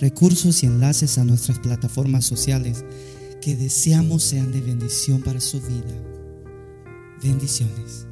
[0.00, 2.84] recursos y enlaces a nuestras plataformas sociales
[3.40, 5.94] que deseamos sean de bendición para su vida.
[7.22, 8.06] Bendiciones.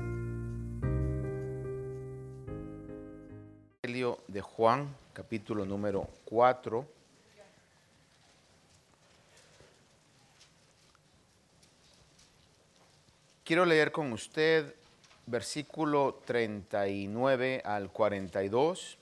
[3.83, 6.87] Evangelio de Juan, capítulo número 4.
[13.45, 14.75] Quiero leer con usted
[15.27, 19.00] versículo 39 al 42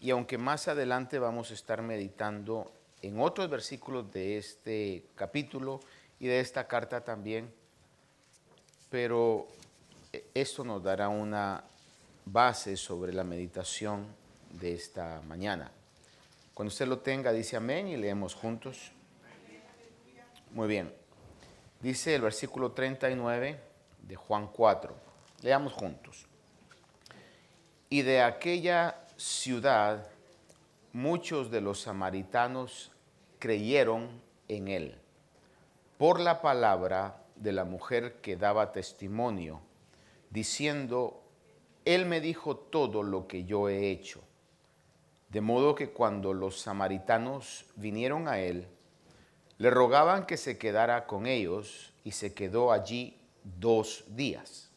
[0.00, 5.80] y aunque más adelante vamos a estar meditando en otros versículos de este capítulo
[6.20, 7.52] y de esta carta también,
[8.90, 9.48] pero
[10.34, 11.64] esto nos dará una
[12.24, 14.06] base sobre la meditación
[14.50, 15.70] de esta mañana.
[16.54, 18.92] Cuando usted lo tenga, dice amén y leemos juntos.
[20.52, 20.92] Muy bien.
[21.80, 23.60] Dice el versículo 39
[24.02, 24.94] de Juan 4.
[25.42, 26.26] Leamos juntos.
[27.90, 30.08] Y de aquella ciudad,
[30.92, 32.92] muchos de los samaritanos
[33.40, 34.96] creyeron en él
[35.98, 39.60] por la palabra de la mujer que daba testimonio,
[40.30, 41.20] diciendo,
[41.84, 44.20] Él me dijo todo lo que yo he hecho.
[45.30, 48.68] De modo que cuando los samaritanos vinieron a él,
[49.58, 54.70] le rogaban que se quedara con ellos y se quedó allí dos días.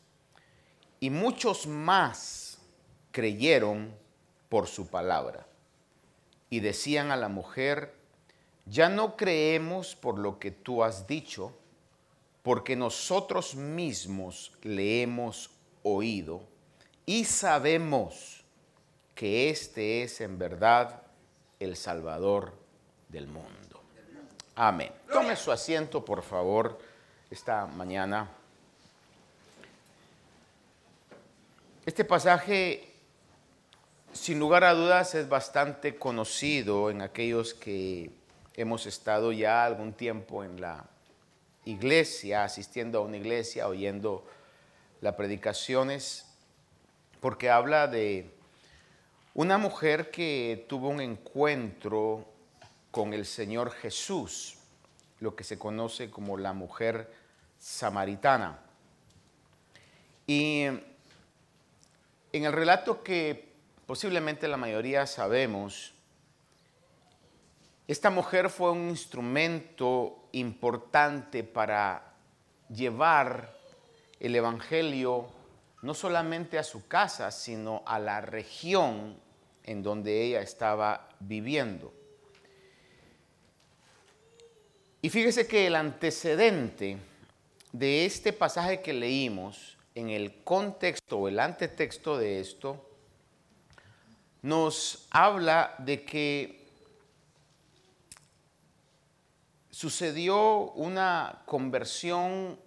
[0.99, 2.59] Y muchos más
[3.11, 4.00] creyeron
[4.51, 5.45] por su palabra.
[6.49, 7.93] Y decían a la mujer,
[8.65, 11.53] ya no creemos por lo que tú has dicho,
[12.43, 15.51] porque nosotros mismos le hemos
[15.83, 16.41] oído
[17.05, 18.43] y sabemos
[19.15, 21.01] que este es en verdad
[21.61, 22.51] el Salvador
[23.07, 23.81] del mundo.
[24.55, 24.91] Amén.
[25.13, 26.77] Tome su asiento, por favor,
[27.29, 28.29] esta mañana.
[31.85, 32.90] Este pasaje
[34.13, 38.11] sin lugar a dudas es bastante conocido en aquellos que
[38.55, 40.85] hemos estado ya algún tiempo en la
[41.65, 44.25] iglesia, asistiendo a una iglesia, oyendo
[44.99, 46.25] las predicaciones,
[47.19, 48.29] porque habla de
[49.33, 52.25] una mujer que tuvo un encuentro
[52.91, 54.57] con el Señor Jesús,
[55.19, 57.09] lo que se conoce como la mujer
[57.59, 58.59] samaritana.
[60.27, 60.83] Y en
[62.45, 63.50] el relato que
[63.91, 65.93] posiblemente la mayoría sabemos,
[67.89, 72.13] esta mujer fue un instrumento importante para
[72.73, 73.53] llevar
[74.17, 75.27] el Evangelio
[75.81, 79.17] no solamente a su casa, sino a la región
[79.65, 81.91] en donde ella estaba viviendo.
[85.01, 86.97] Y fíjese que el antecedente
[87.73, 92.87] de este pasaje que leímos, en el contexto o el antetexto de esto,
[94.41, 96.67] nos habla de que
[99.69, 102.59] sucedió una conversión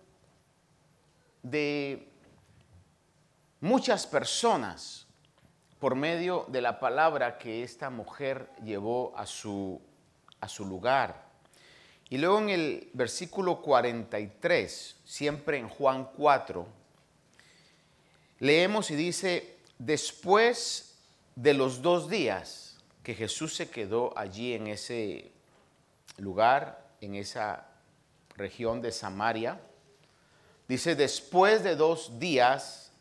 [1.43, 2.09] de
[3.61, 5.07] muchas personas
[5.79, 9.81] por medio de la palabra que esta mujer llevó a su,
[10.41, 11.25] a su lugar.
[12.09, 16.67] Y luego en el versículo 43, siempre en Juan 4,
[18.39, 20.94] leemos y dice, después
[21.37, 25.33] de los dos días que Jesús se quedó allí en ese
[26.17, 27.67] lugar, en esa
[28.37, 29.61] región de Samaria,
[30.69, 32.93] dice, después de dos días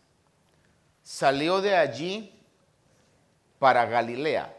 [1.04, 2.40] salió de allí
[3.60, 4.56] para Galilea,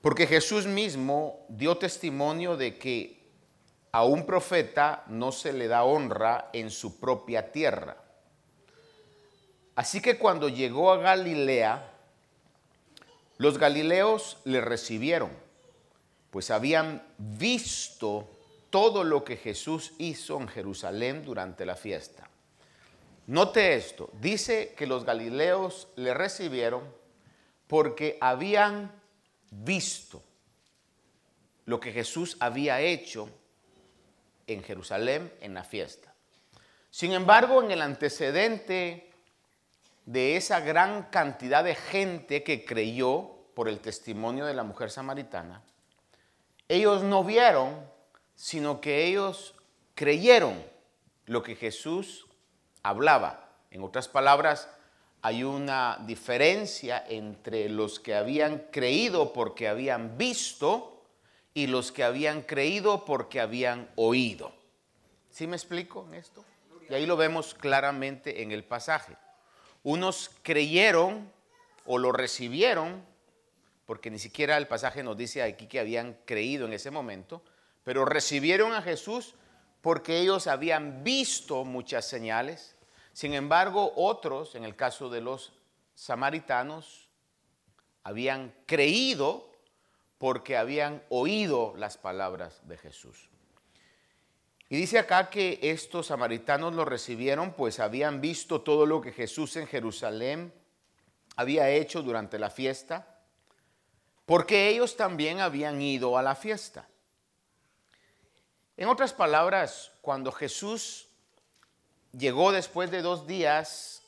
[0.00, 3.16] porque Jesús mismo dio testimonio de que
[3.90, 7.96] a un profeta no se le da honra en su propia tierra.
[9.74, 11.95] Así que cuando llegó a Galilea,
[13.38, 15.30] los galileos le recibieron,
[16.30, 18.30] pues habían visto
[18.70, 22.28] todo lo que Jesús hizo en Jerusalén durante la fiesta.
[23.26, 26.82] Note esto, dice que los galileos le recibieron
[27.66, 28.92] porque habían
[29.50, 30.22] visto
[31.64, 33.28] lo que Jesús había hecho
[34.46, 36.14] en Jerusalén en la fiesta.
[36.90, 39.05] Sin embargo, en el antecedente
[40.06, 45.62] de esa gran cantidad de gente que creyó por el testimonio de la mujer samaritana,
[46.68, 47.74] ellos no vieron,
[48.34, 49.54] sino que ellos
[49.94, 50.62] creyeron
[51.26, 52.26] lo que Jesús
[52.82, 53.50] hablaba.
[53.70, 54.68] En otras palabras,
[55.22, 61.04] hay una diferencia entre los que habían creído porque habían visto
[61.52, 64.52] y los que habían creído porque habían oído.
[65.30, 66.44] ¿Sí me explico en esto?
[66.88, 69.16] Y ahí lo vemos claramente en el pasaje.
[69.86, 71.30] Unos creyeron
[71.84, 73.04] o lo recibieron,
[73.84, 77.40] porque ni siquiera el pasaje nos dice aquí que habían creído en ese momento,
[77.84, 79.36] pero recibieron a Jesús
[79.82, 82.74] porque ellos habían visto muchas señales.
[83.12, 85.52] Sin embargo, otros, en el caso de los
[85.94, 87.08] samaritanos,
[88.02, 89.48] habían creído
[90.18, 93.28] porque habían oído las palabras de Jesús.
[94.68, 99.56] Y dice acá que estos samaritanos lo recibieron, pues habían visto todo lo que Jesús
[99.56, 100.52] en Jerusalén
[101.36, 103.06] había hecho durante la fiesta,
[104.24, 106.88] porque ellos también habían ido a la fiesta.
[108.76, 111.08] En otras palabras, cuando Jesús
[112.12, 114.02] llegó después de dos días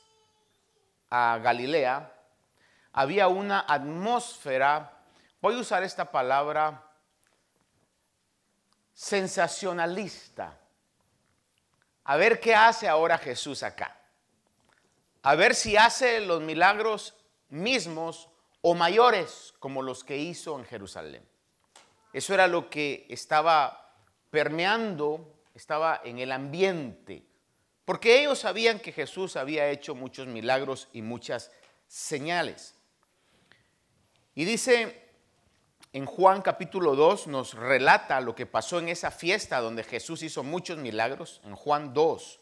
[1.09, 2.13] a Galilea,
[2.91, 4.91] había una atmósfera,
[5.41, 6.88] voy a usar esta palabra,
[8.99, 10.59] sensacionalista.
[12.03, 13.97] A ver qué hace ahora Jesús acá.
[15.21, 17.15] A ver si hace los milagros
[17.47, 18.27] mismos
[18.59, 21.25] o mayores como los que hizo en Jerusalén.
[22.11, 23.95] Eso era lo que estaba
[24.31, 27.23] permeando, estaba en el ambiente,
[27.85, 31.51] porque ellos sabían que Jesús había hecho muchos milagros y muchas
[31.87, 32.75] señales.
[34.35, 35.08] Y dice
[35.91, 40.43] en Juan capítulo 2 nos relata lo que pasó en esa fiesta donde Jesús hizo
[40.43, 41.41] muchos milagros.
[41.45, 42.39] En Juan 2,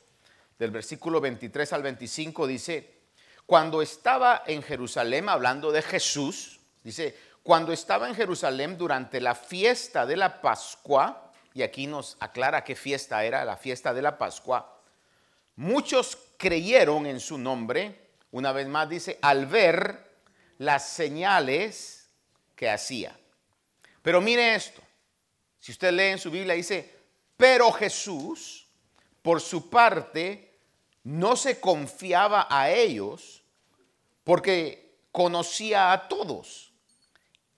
[0.60, 2.98] del versículo 23 al 25, dice,
[3.46, 10.06] cuando estaba en Jerusalén, hablando de Jesús, dice, cuando estaba en Jerusalén durante la fiesta
[10.06, 14.82] de la Pascua, y aquí nos aclara qué fiesta era, la fiesta de la Pascua,
[15.56, 20.06] muchos creyeron en su nombre, una vez más dice, al ver
[20.58, 22.10] las señales
[22.54, 23.18] que hacía.
[24.07, 24.81] Pero mire esto,
[25.59, 26.95] si usted lee en su Biblia dice,
[27.36, 28.65] pero Jesús,
[29.21, 30.59] por su parte,
[31.04, 33.44] no se confiaba a ellos
[34.24, 36.71] porque conocía a todos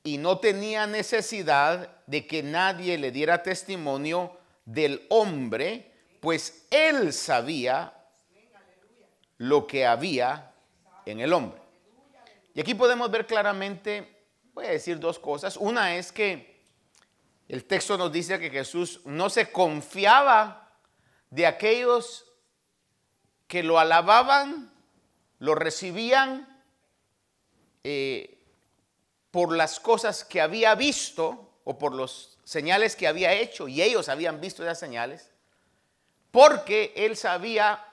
[0.03, 4.35] y no tenía necesidad de que nadie le diera testimonio
[4.65, 7.93] del hombre, pues él sabía
[9.37, 10.51] lo que había
[11.05, 11.61] en el hombre.
[12.55, 14.18] Y aquí podemos ver claramente
[14.59, 15.55] voy a decir dos cosas.
[15.55, 16.59] Una es que
[17.47, 20.69] el texto nos dice que Jesús no se confiaba
[21.29, 22.25] de aquellos
[23.47, 24.69] que lo alababan,
[25.39, 26.61] lo recibían
[27.85, 28.43] eh,
[29.31, 34.09] por las cosas que había visto o por los señales que había hecho y ellos
[34.09, 35.31] habían visto esas señales,
[36.31, 37.85] porque él sabía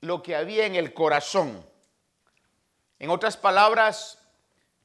[0.00, 1.64] lo que había en el corazón.
[2.98, 4.21] En otras palabras,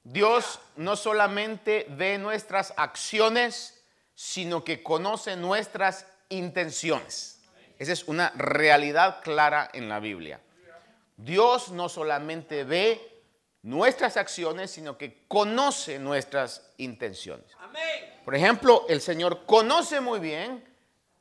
[0.10, 3.84] Dios no solamente ve nuestras acciones,
[4.16, 7.42] sino que conoce nuestras intenciones.
[7.78, 10.40] Esa es una realidad clara en la Biblia.
[11.18, 13.22] Dios no solamente ve
[13.64, 17.46] nuestras acciones, sino que conoce nuestras intenciones.
[18.24, 20.64] Por ejemplo, el Señor conoce muy bien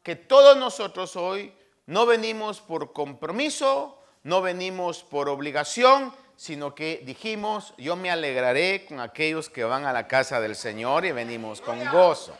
[0.04, 1.52] que todos nosotros hoy
[1.86, 9.00] no venimos por compromiso, no venimos por obligación, sino que dijimos, yo me alegraré con
[9.00, 12.36] aquellos que van a la casa del Señor y venimos con gozo.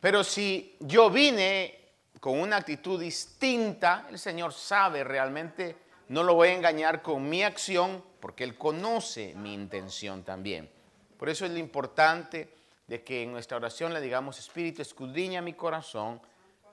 [0.00, 1.78] Pero si yo vine
[2.20, 5.76] con una actitud distinta, el Señor sabe realmente,
[6.08, 10.70] no lo voy a engañar con mi acción, porque Él conoce mi intención también.
[11.16, 12.54] Por eso es lo importante
[12.86, 16.20] de que en nuestra oración le digamos, Espíritu, escudriña mi corazón.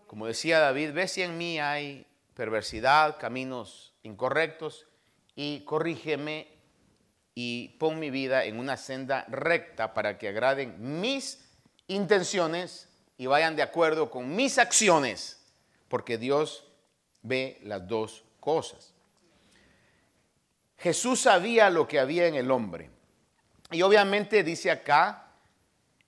[0.08, 4.87] Como decía David, ve si en mí hay perversidad, caminos incorrectos
[5.38, 6.48] y corrígeme
[7.36, 11.48] y pon mi vida en una senda recta para que agraden mis
[11.86, 12.90] intenciones
[13.20, 15.40] y vayan de acuerdo con mis acciones,
[15.90, 16.66] porque Dios
[17.22, 18.96] ve las dos cosas.
[20.80, 22.90] Jesús sabía lo que había en el hombre.
[23.70, 25.34] Y obviamente dice acá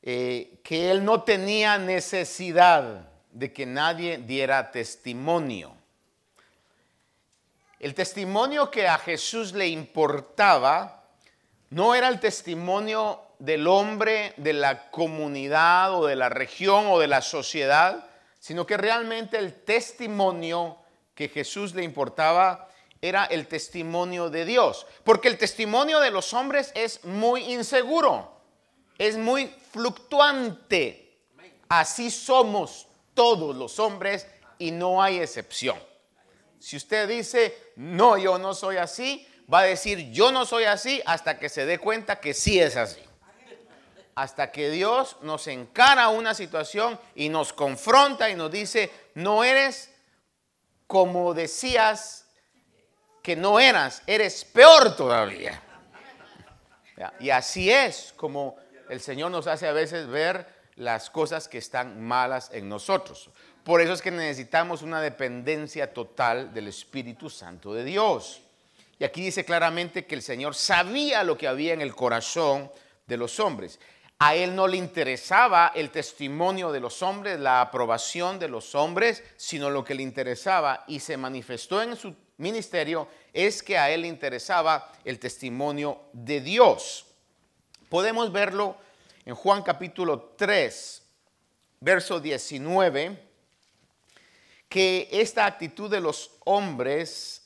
[0.01, 5.78] eh, que él no tenía necesidad de que nadie diera testimonio.
[7.79, 11.05] El testimonio que a Jesús le importaba
[11.69, 17.07] no era el testimonio del hombre, de la comunidad o de la región o de
[17.07, 18.05] la sociedad,
[18.38, 20.77] sino que realmente el testimonio
[21.15, 22.67] que Jesús le importaba
[23.01, 24.86] era el testimonio de Dios.
[25.05, 28.41] Porque el testimonio de los hombres es muy inseguro,
[28.98, 31.17] es muy fluctuante.
[31.69, 35.77] Así somos todos los hombres y no hay excepción.
[36.60, 41.01] Si usted dice, no, yo no soy así, va a decir, yo no soy así
[41.06, 43.01] hasta que se dé cuenta que sí es así.
[44.16, 49.92] Hasta que Dios nos encara una situación y nos confronta y nos dice, no eres
[50.88, 52.25] como decías
[53.22, 55.62] que no eras, eres peor todavía.
[57.20, 58.58] Y así es como
[58.89, 63.30] el Señor nos hace a veces ver las cosas que están malas en nosotros.
[63.63, 68.42] Por eso es que necesitamos una dependencia total del Espíritu Santo de Dios.
[68.98, 72.72] Y aquí dice claramente que el Señor sabía lo que había en el corazón
[73.06, 73.80] de los hombres.
[74.20, 79.24] A Él no le interesaba el testimonio de los hombres, la aprobación de los hombres,
[79.38, 84.01] sino lo que le interesaba y se manifestó en su ministerio es que a Él
[84.01, 87.06] le interesaba el testimonio de Dios.
[87.88, 88.75] Podemos verlo
[89.25, 91.04] en Juan capítulo 3,
[91.80, 93.28] verso 19
[94.69, 97.41] que esta actitud de los hombres,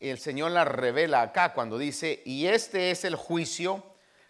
[0.00, 3.84] el Señor la revela acá cuando dice, y este es el juicio,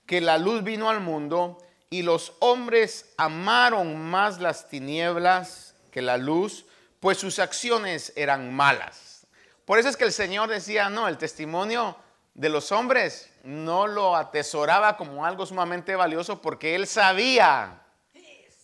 [0.05, 1.59] que la luz vino al mundo
[1.91, 6.67] y los hombres amaron más las tinieblas que la luz,
[7.01, 9.27] pues sus acciones eran malas.
[9.65, 11.97] Por eso es que el Señor decía, no, el testimonio
[12.35, 17.83] de los hombres no lo atesoraba como algo sumamente valioso porque él sabía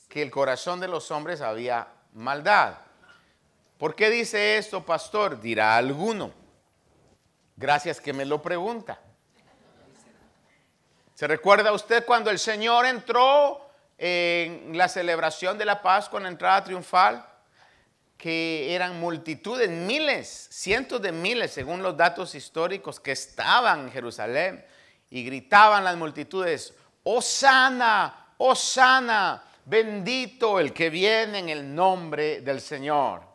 [0.09, 2.75] que el corazón de los hombres había maldad.
[3.83, 5.41] ¿Por qué dice esto, pastor?
[5.41, 6.33] Dirá alguno.
[7.57, 9.01] Gracias que me lo pregunta.
[11.15, 16.29] ¿Se recuerda usted cuando el Señor entró en la celebración de la Pascua en la
[16.29, 17.27] entrada triunfal?
[18.17, 24.65] Que eran multitudes, miles, cientos de miles, según los datos históricos, que estaban en Jerusalén
[25.11, 26.73] y gritaban las multitudes,
[27.03, 33.32] Osana, Osana, bendito el que viene en el nombre del Señor.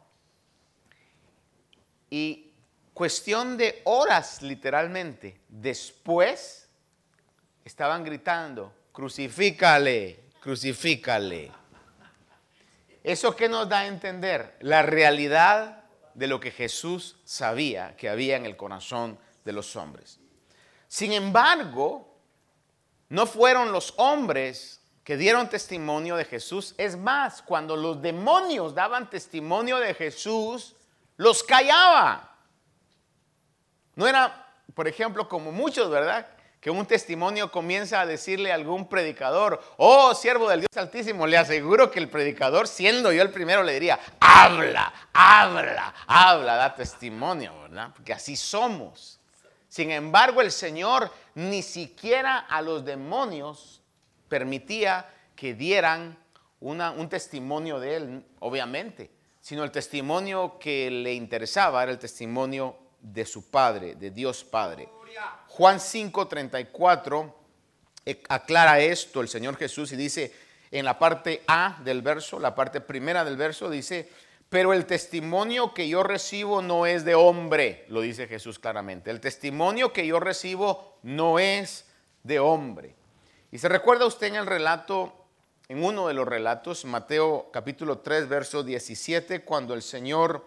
[2.10, 2.54] Y
[2.94, 6.68] cuestión de horas literalmente, después
[7.64, 11.52] estaban gritando, crucifícale, crucifícale.
[13.04, 14.58] ¿Eso qué nos da a entender?
[14.62, 15.84] La realidad
[16.14, 20.20] de lo que Jesús sabía que había en el corazón de los hombres.
[20.88, 22.18] Sin embargo,
[23.10, 26.76] no fueron los hombres que dieron testimonio de Jesús.
[26.78, 30.76] Es más, cuando los demonios daban testimonio de Jesús,
[31.18, 32.36] los callaba.
[33.96, 36.28] No era, por ejemplo, como muchos, ¿verdad?
[36.62, 41.38] Que un testimonio comienza a decirle a algún predicador, oh siervo del Dios Altísimo, le
[41.38, 47.60] aseguro que el predicador, siendo yo el primero, le diría, habla, habla, habla, da testimonio,
[47.62, 47.92] ¿verdad?
[47.96, 49.20] Porque así somos.
[49.68, 53.82] Sin embargo, el Señor ni siquiera a los demonios
[54.30, 56.18] permitía que dieran
[56.60, 59.17] un testimonio de Él, obviamente
[59.48, 64.90] sino el testimonio que le interesaba era el testimonio de su Padre, de Dios Padre.
[65.48, 67.34] Juan 5:34
[68.06, 70.34] eh, aclara esto el Señor Jesús y dice
[70.70, 74.10] en la parte A del verso, la parte primera del verso dice,
[74.50, 79.12] pero el testimonio que yo recibo no es de hombre, lo dice Jesús claramente.
[79.12, 81.86] El testimonio que yo recibo no es
[82.24, 82.96] de hombre.
[83.54, 85.17] Y se recuerda usted en el relato
[85.70, 90.46] en uno de los relatos, Mateo capítulo 3, verso 17, cuando el Señor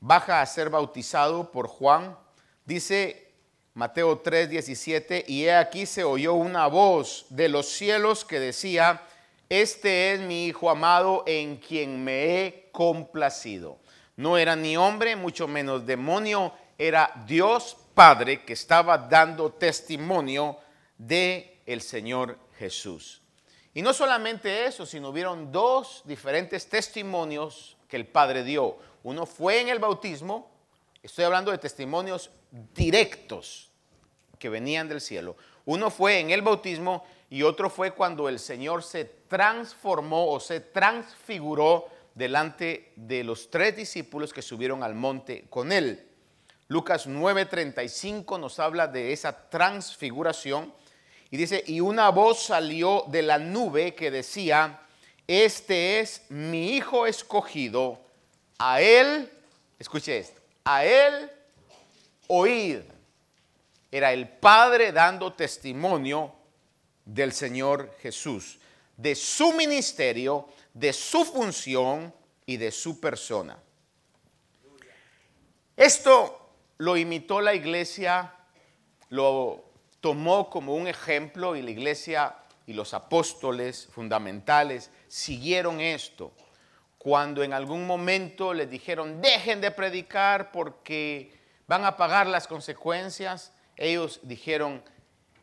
[0.00, 2.18] baja a ser bautizado por Juan,
[2.64, 3.30] dice
[3.74, 9.02] Mateo 3, 17, y he aquí se oyó una voz de los cielos que decía,
[9.48, 13.78] este es mi Hijo amado en quien me he complacido.
[14.16, 20.58] No era ni hombre, mucho menos demonio, era Dios Padre que estaba dando testimonio
[20.98, 23.21] de el Señor Jesús.
[23.74, 28.76] Y no solamente eso, sino hubieron dos diferentes testimonios que el Padre dio.
[29.02, 30.50] Uno fue en el bautismo,
[31.02, 32.30] estoy hablando de testimonios
[32.74, 33.70] directos
[34.38, 35.36] que venían del cielo.
[35.64, 40.60] Uno fue en el bautismo y otro fue cuando el Señor se transformó o se
[40.60, 46.08] transfiguró delante de los tres discípulos que subieron al monte con él.
[46.68, 50.74] Lucas 9:35 nos habla de esa transfiguración
[51.32, 54.82] y dice, y una voz salió de la nube que decía,
[55.26, 57.98] este es mi hijo escogido,
[58.58, 59.32] a él,
[59.78, 61.30] escuche esto, a él
[62.26, 62.80] oíd.
[63.90, 66.34] Era el Padre dando testimonio
[67.06, 68.58] del Señor Jesús,
[68.94, 72.12] de su ministerio, de su función
[72.44, 73.58] y de su persona.
[75.74, 78.34] Esto lo imitó la iglesia,
[79.08, 79.71] lo
[80.02, 82.34] tomó como un ejemplo y la iglesia
[82.66, 86.32] y los apóstoles fundamentales siguieron esto.
[86.98, 91.32] Cuando en algún momento les dijeron, dejen de predicar porque
[91.68, 94.82] van a pagar las consecuencias, ellos dijeron,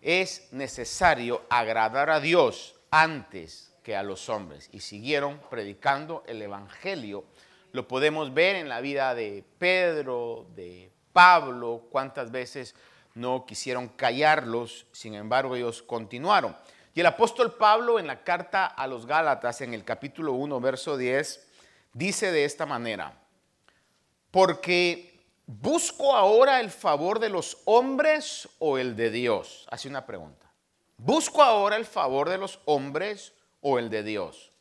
[0.02, 4.70] es necesario agradar a Dios antes que a los hombres.
[4.74, 7.24] Y siguieron predicando el Evangelio.
[7.72, 12.76] Lo podemos ver en la vida de Pedro, de Pablo, cuántas veces
[13.14, 16.56] no quisieron callarlos, sin embargo ellos continuaron.
[16.94, 20.98] Y el apóstol Pablo en la carta a los Gálatas, en el capítulo 1, verso
[20.98, 21.48] 10,
[21.94, 23.14] dice de esta manera,
[24.32, 29.66] porque busco ahora el favor de los hombres o el de Dios.
[29.70, 30.52] Hace una pregunta.
[30.98, 34.52] ¿Busco ahora el favor de los hombres o el de Dios?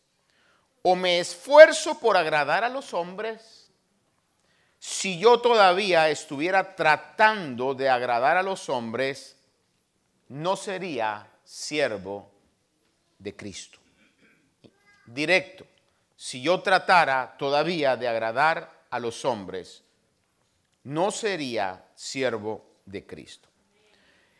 [0.82, 3.57] ¿O me esfuerzo por agradar a los hombres?
[4.78, 9.36] Si yo todavía estuviera tratando de agradar a los hombres,
[10.28, 12.30] no sería siervo
[13.18, 13.78] de Cristo.
[15.06, 15.66] Directo.
[16.16, 19.82] Si yo tratara todavía de agradar a los hombres,
[20.84, 23.48] no sería siervo de Cristo.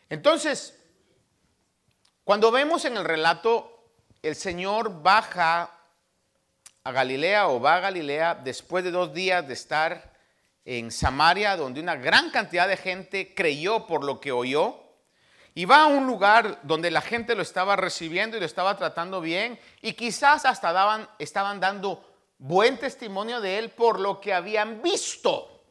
[0.08, 0.78] Entonces,
[2.24, 3.90] cuando vemos en el relato,
[4.22, 5.70] el Señor baja
[6.84, 10.07] a Galilea o va a Galilea después de dos días de estar
[10.70, 14.76] en Samaria, donde una gran cantidad de gente creyó por lo que oyó.
[15.54, 19.22] Y va a un lugar donde la gente lo estaba recibiendo y lo estaba tratando
[19.22, 22.06] bien y quizás hasta daban, estaban dando
[22.36, 25.64] buen testimonio de él por lo que habían visto.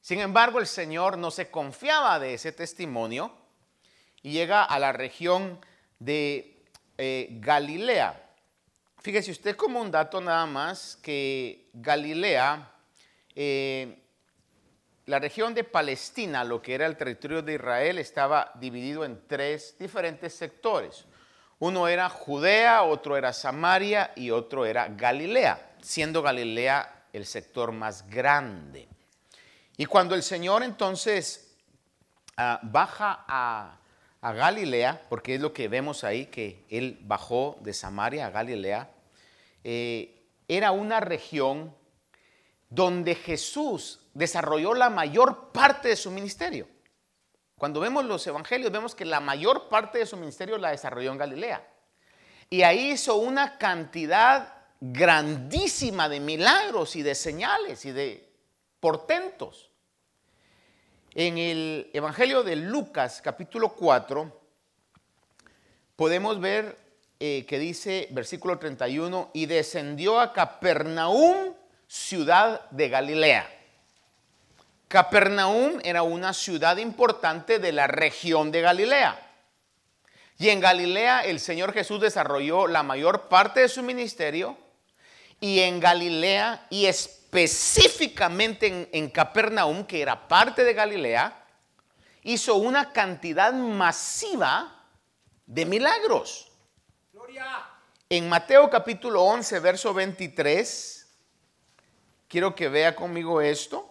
[0.00, 3.30] Sin embargo, el Señor no se confiaba de ese testimonio
[4.22, 5.60] y llega a la región
[5.98, 6.64] de
[6.96, 8.22] eh, Galilea.
[9.02, 12.70] Fíjese usted como un dato nada más que Galilea
[13.34, 14.00] eh,
[15.06, 19.76] la región de Palestina, lo que era el territorio de Israel, estaba dividido en tres
[19.78, 21.04] diferentes sectores.
[21.58, 28.08] Uno era Judea, otro era Samaria y otro era Galilea, siendo Galilea el sector más
[28.08, 28.88] grande.
[29.76, 31.56] Y cuando el Señor entonces
[32.36, 33.80] ah, baja a,
[34.22, 38.90] Galilea, porque es lo que vemos ahí, que Él bajó de Samaria a Galilea,
[39.64, 41.74] eh, era una región
[42.74, 46.66] donde Jesús desarrolló la mayor parte de su ministerio.
[47.56, 51.18] Cuando vemos los evangelios, vemos que la mayor parte de su ministerio la desarrolló en
[51.18, 51.68] Galilea.
[52.50, 58.32] Y ahí hizo una cantidad grandísima de milagros y de señales y de
[58.80, 59.70] portentos.
[61.14, 64.40] En el Evangelio de Lucas capítulo 4
[65.96, 66.84] podemos ver
[67.20, 71.53] eh, que dice versículo 31, y descendió a Capernaum,
[71.86, 73.50] ciudad de Galilea.
[74.88, 79.20] Capernaum era una ciudad importante de la región de Galilea.
[80.38, 84.56] Y en Galilea el Señor Jesús desarrolló la mayor parte de su ministerio.
[85.40, 91.44] Y en Galilea y específicamente en, en Capernaum, que era parte de Galilea,
[92.22, 94.84] hizo una cantidad masiva
[95.46, 96.50] de milagros.
[98.08, 101.03] En Mateo capítulo 11, verso 23,
[102.34, 103.88] quiero que vea conmigo esto.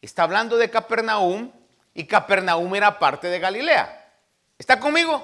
[0.00, 1.52] Está hablando de Capernaum
[1.92, 4.10] y Capernaum era parte de Galilea.
[4.56, 5.22] ¿Está conmigo?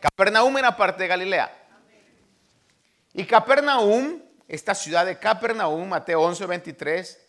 [0.00, 1.52] Capernaum era parte de Galilea.
[3.12, 7.20] Y Capernaum, esta ciudad de Capernaum, Mateo 11, 23,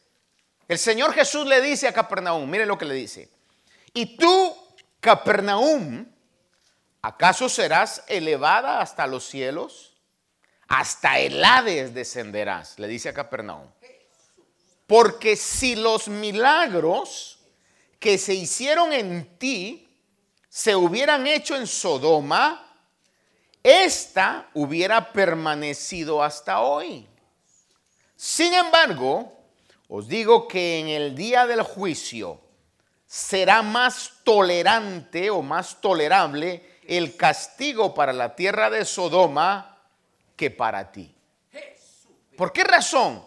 [0.67, 3.31] el Señor Jesús le dice a Capernaum, mire lo que le dice,
[3.95, 4.55] y tú,
[4.99, 6.05] Capernaum,
[7.01, 9.92] ¿acaso serás elevada hasta los cielos?
[10.75, 13.67] Hasta el Hades descenderás, le dice a Capernaum.
[14.87, 17.37] Porque si los milagros
[17.99, 19.87] que se hicieron en ti
[20.49, 22.75] se hubieran hecho en Sodoma,
[23.61, 27.07] esta hubiera permanecido hasta hoy.
[28.15, 29.31] Sin embargo,
[29.87, 32.41] os digo que en el día del juicio
[33.05, 39.72] será más tolerante o más tolerable el castigo para la tierra de Sodoma
[40.49, 41.15] para ti.
[42.35, 43.23] ¿Por qué razón?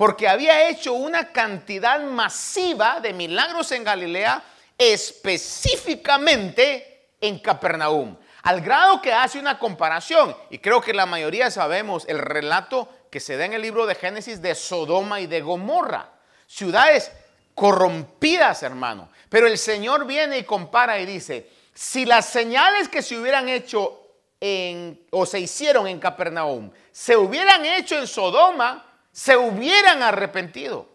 [0.00, 4.42] porque había hecho una cantidad masiva de milagros en Galilea,
[4.78, 12.06] específicamente en Capernaum, al grado que hace una comparación, y creo que la mayoría sabemos
[12.08, 16.08] el relato que se da en el libro de Génesis de Sodoma y de Gomorra,
[16.46, 17.12] ciudades
[17.54, 19.10] corrompidas, hermano.
[19.28, 23.99] Pero el Señor viene y compara y dice, si las señales que se hubieran hecho
[24.40, 30.86] en, o se hicieron en Capernaum se hubieran hecho en Sodoma, se hubieran arrepentido.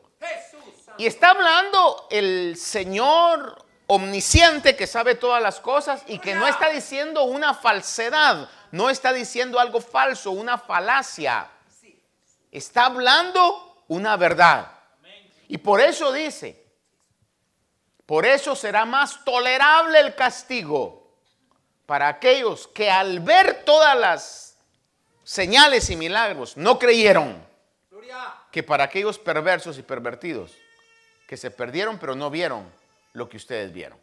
[0.97, 6.69] Y está hablando el Señor omnisciente que sabe todas las cosas y que no está
[6.69, 11.49] diciendo una falsedad, no está diciendo algo falso, una falacia.
[12.51, 14.71] Está hablando una verdad.
[15.47, 16.65] Y por eso dice,
[18.05, 21.04] por eso será más tolerable el castigo
[21.85, 24.57] para aquellos que al ver todas las
[25.23, 27.43] señales y milagros no creyeron,
[28.51, 30.53] que para aquellos perversos y pervertidos
[31.27, 32.71] que se perdieron pero no vieron
[33.13, 33.97] lo que ustedes vieron.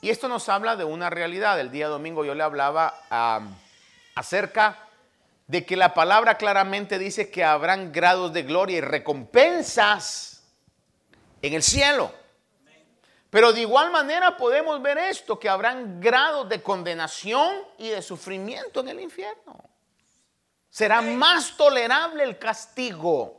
[0.00, 1.58] Y esto nos habla de una realidad.
[1.58, 2.94] El día domingo yo le hablaba
[4.14, 4.78] acerca
[5.48, 10.44] de que la palabra claramente dice que habrán grados de gloria y recompensas
[11.42, 12.12] en el cielo.
[13.30, 18.80] Pero de igual manera podemos ver esto, que habrán grados de condenación y de sufrimiento
[18.80, 19.56] en el infierno.
[20.70, 23.36] Será más tolerable el castigo.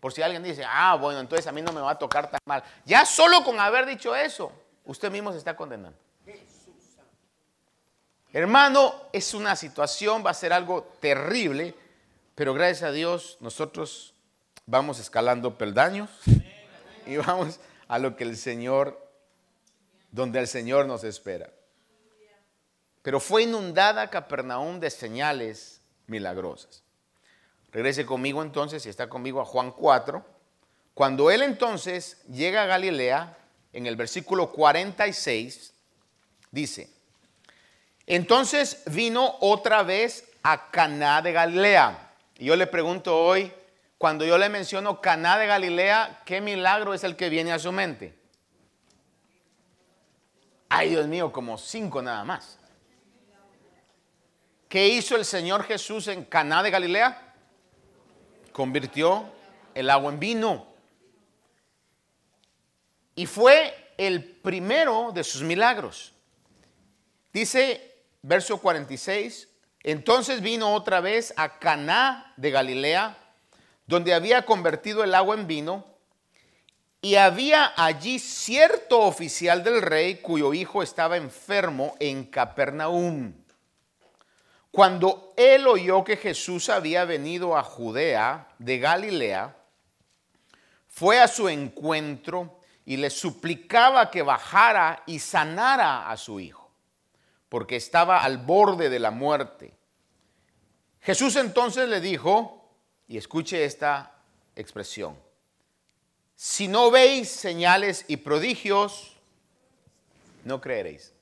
[0.00, 2.40] Por si alguien dice, ah, bueno, entonces a mí no me va a tocar tan
[2.44, 2.62] mal.
[2.84, 4.52] Ya solo con haber dicho eso,
[4.84, 5.96] usted mismo se está condenando.
[8.34, 11.74] Hermano, es una situación, va a ser algo terrible,
[12.34, 14.14] pero gracias a Dios nosotros
[14.64, 16.10] vamos escalando peldaños
[17.06, 17.60] y vamos
[17.92, 19.06] a lo que el Señor,
[20.12, 21.52] donde el Señor nos espera.
[23.02, 26.82] Pero fue inundada Capernaum de señales milagrosas.
[27.70, 30.24] Regrese conmigo entonces, si está conmigo, a Juan 4.
[30.94, 33.36] Cuando él entonces llega a Galilea,
[33.74, 35.74] en el versículo 46,
[36.50, 36.88] dice,
[38.06, 42.14] entonces vino otra vez a Caná de Galilea.
[42.38, 43.52] Y yo le pregunto hoy,
[44.02, 47.70] cuando yo le menciono Caná de Galilea, ¿qué milagro es el que viene a su
[47.70, 48.12] mente?
[50.68, 52.58] Ay, Dios mío, como cinco nada más.
[54.68, 57.32] ¿Qué hizo el Señor Jesús en Caná de Galilea?
[58.50, 59.24] Convirtió
[59.72, 60.66] el agua en vino.
[63.14, 66.12] Y fue el primero de sus milagros.
[67.32, 69.48] Dice verso 46,
[69.84, 73.21] entonces vino otra vez a Caná de Galilea
[73.92, 75.84] donde había convertido el agua en vino,
[77.02, 83.34] y había allí cierto oficial del rey cuyo hijo estaba enfermo en Capernaum.
[84.70, 89.54] Cuando él oyó que Jesús había venido a Judea de Galilea,
[90.88, 96.70] fue a su encuentro y le suplicaba que bajara y sanara a su hijo,
[97.50, 99.74] porque estaba al borde de la muerte.
[101.02, 102.61] Jesús entonces le dijo,
[103.08, 104.14] y escuche esta
[104.56, 105.16] expresión.
[106.36, 109.12] Si no veis señales y prodigios,
[110.44, 111.12] no creeréis.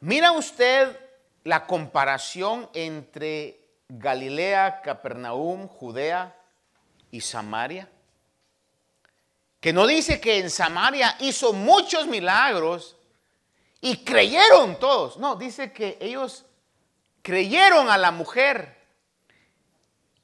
[0.00, 0.98] Mira usted
[1.44, 6.34] la comparación entre Galilea, Capernaum, Judea
[7.10, 7.88] y Samaria.
[9.60, 12.96] Que no dice que en Samaria hizo muchos milagros
[13.80, 15.18] y creyeron todos.
[15.18, 16.44] No, dice que ellos
[17.22, 18.75] creyeron a la mujer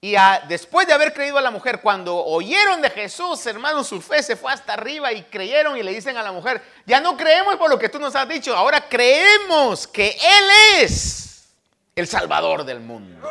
[0.05, 0.17] y
[0.49, 4.35] después de haber creído a la mujer, cuando oyeron de Jesús, hermano, su fe se
[4.35, 7.71] fue hasta arriba y creyeron y le dicen a la mujer, ya no creemos por
[7.71, 11.55] lo que tú nos has dicho, ahora creemos que Él es
[11.95, 13.31] el Salvador del mundo.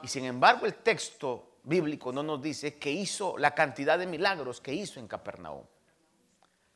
[0.00, 4.60] Y sin embargo el texto bíblico no nos dice que hizo la cantidad de milagros
[4.60, 5.64] que hizo en Capernaum.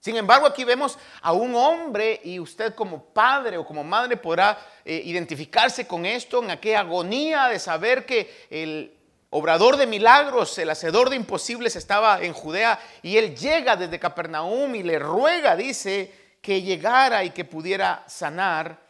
[0.00, 4.58] Sin embargo, aquí vemos a un hombre y usted como padre o como madre podrá
[4.82, 8.96] eh, identificarse con esto en aquella agonía de saber que el
[9.28, 14.74] obrador de milagros, el hacedor de imposibles estaba en Judea y él llega desde Capernaum
[14.74, 16.10] y le ruega, dice,
[16.40, 18.80] que llegara y que pudiera sanar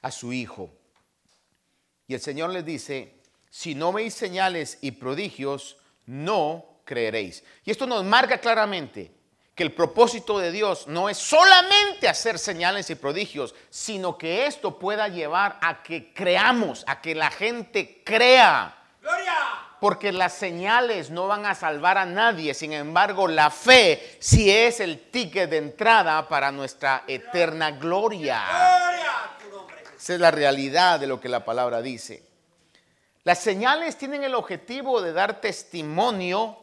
[0.00, 0.70] a su hijo.
[2.06, 7.44] Y el Señor les dice, si no veis señales y prodigios, no creeréis.
[7.64, 9.15] Y esto nos marca claramente
[9.56, 14.78] que el propósito de Dios no es solamente hacer señales y prodigios, sino que esto
[14.78, 18.76] pueda llevar a que creamos, a que la gente crea.
[19.80, 24.80] Porque las señales no van a salvar a nadie, sin embargo la fe sí es
[24.80, 28.44] el ticket de entrada para nuestra eterna gloria.
[29.96, 32.22] Esa es la realidad de lo que la palabra dice.
[33.24, 36.58] Las señales tienen el objetivo de dar testimonio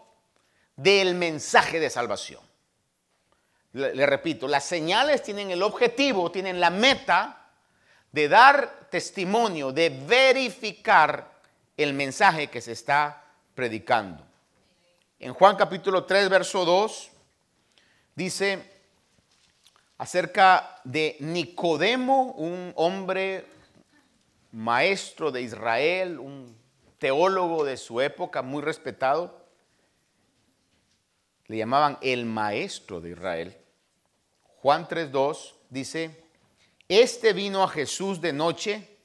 [0.76, 2.53] del mensaje de salvación
[3.74, 7.48] le, repito, las señales tienen el objetivo, tienen la meta
[8.12, 11.32] de dar testimonio, de verificar
[11.76, 13.24] el mensaje que se está
[13.56, 14.24] predicando.
[15.20, 17.12] En Juan capítulo 3, verso 2,
[18.14, 18.72] dice
[19.98, 23.48] acerca de Nicodemo, un hombre
[24.52, 26.56] maestro de Israel, un
[27.00, 29.48] teólogo de su época muy respetado.
[31.48, 33.63] Le llamaban el maestro de Israel.
[34.64, 36.24] Juan 3.2 dice,
[36.88, 38.98] este vino a Jesús de noche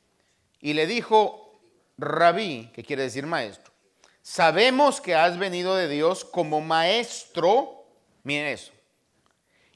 [0.60, 1.60] y le dijo,
[1.98, 3.72] rabí, que quiere decir maestro,
[4.22, 7.84] sabemos que has venido de Dios como maestro,
[8.22, 8.70] miren eso.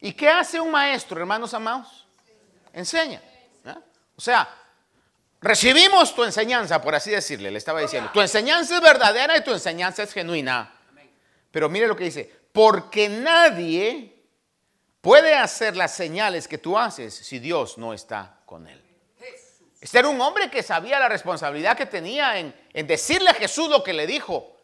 [0.00, 2.06] ¿Y qué hace un maestro, hermanos amados?
[2.72, 3.20] Enseña.
[4.14, 4.48] O sea,
[5.40, 8.08] recibimos tu enseñanza, por así decirle, le estaba diciendo.
[8.14, 10.78] Tu enseñanza es verdadera y tu enseñanza es genuina.
[11.50, 14.21] Pero mire lo que dice, porque nadie
[15.02, 18.82] puede hacer las señales que tú haces si Dios no está con él.
[19.82, 22.54] Este era un hombre que sabía la responsabilidad que tenía en,
[22.86, 24.56] decirle a Jesús lo que le dijo.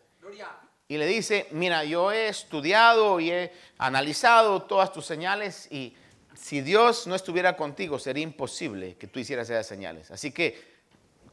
[0.86, 5.94] Y le dice, mira, yo he estudiado y he analizado todas tus señales y
[6.34, 10.10] si Dios no estuviera contigo sería imposible que tú hicieras esas señales.
[10.12, 10.78] Así que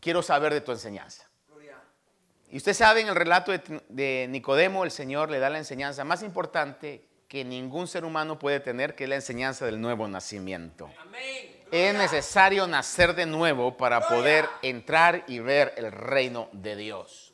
[0.02, 1.30] quiero saber de tu enseñanza.
[2.50, 6.24] Y usted sabe en el relato de, Nicodemo, el Señor le da la enseñanza más
[6.24, 10.90] importante que ningún ser humano puede tener, que es la enseñanza del nuevo nacimiento.
[11.70, 17.34] Es necesario nacer de nuevo para poder entrar y ver el reino de Dios.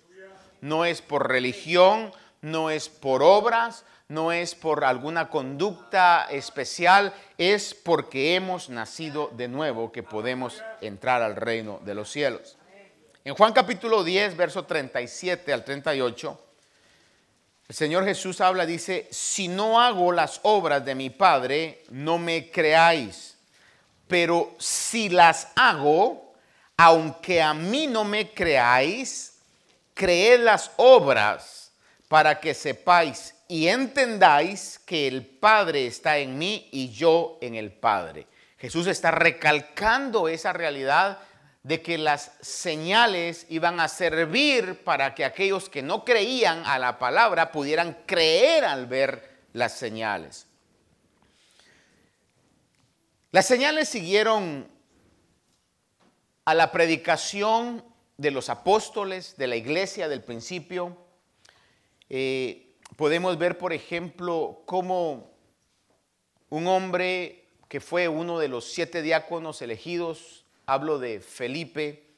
[0.59, 2.11] No es por religión,
[2.41, 9.49] no es por obras, no es por alguna conducta especial, es porque hemos nacido de
[9.49, 12.57] nuevo que podemos entrar al reino de los cielos.
[13.23, 16.50] En Juan capítulo 10, verso 37 al 38,
[17.71, 22.51] el Señor Jesús habla, dice, si no hago las obras de mi Padre, no me
[22.51, 23.37] creáis,
[24.09, 26.33] pero si las hago,
[26.75, 29.37] aunque a mí no me creáis,
[29.93, 31.71] creed las obras
[32.09, 37.71] para que sepáis y entendáis que el Padre está en mí y yo en el
[37.71, 38.27] Padre.
[38.57, 41.19] Jesús está recalcando esa realidad
[41.63, 46.97] de que las señales iban a servir para que aquellos que no creían a la
[46.97, 50.47] palabra pudieran creer al ver las señales.
[53.31, 54.67] Las señales siguieron
[56.45, 57.85] a la predicación
[58.17, 60.97] de los apóstoles, de la iglesia del principio.
[62.09, 65.31] Eh, podemos ver, por ejemplo, cómo
[66.49, 70.40] un hombre que fue uno de los siete diáconos elegidos
[70.71, 72.15] hablo de Felipe,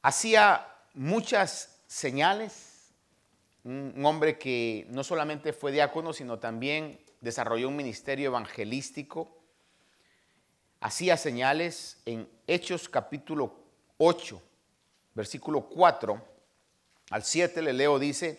[0.00, 2.92] hacía muchas señales,
[3.64, 9.36] un hombre que no solamente fue diácono, sino también desarrolló un ministerio evangelístico,
[10.78, 13.58] hacía señales en Hechos capítulo
[13.98, 14.40] 8,
[15.14, 16.24] versículo 4
[17.10, 18.38] al 7 le leo, dice,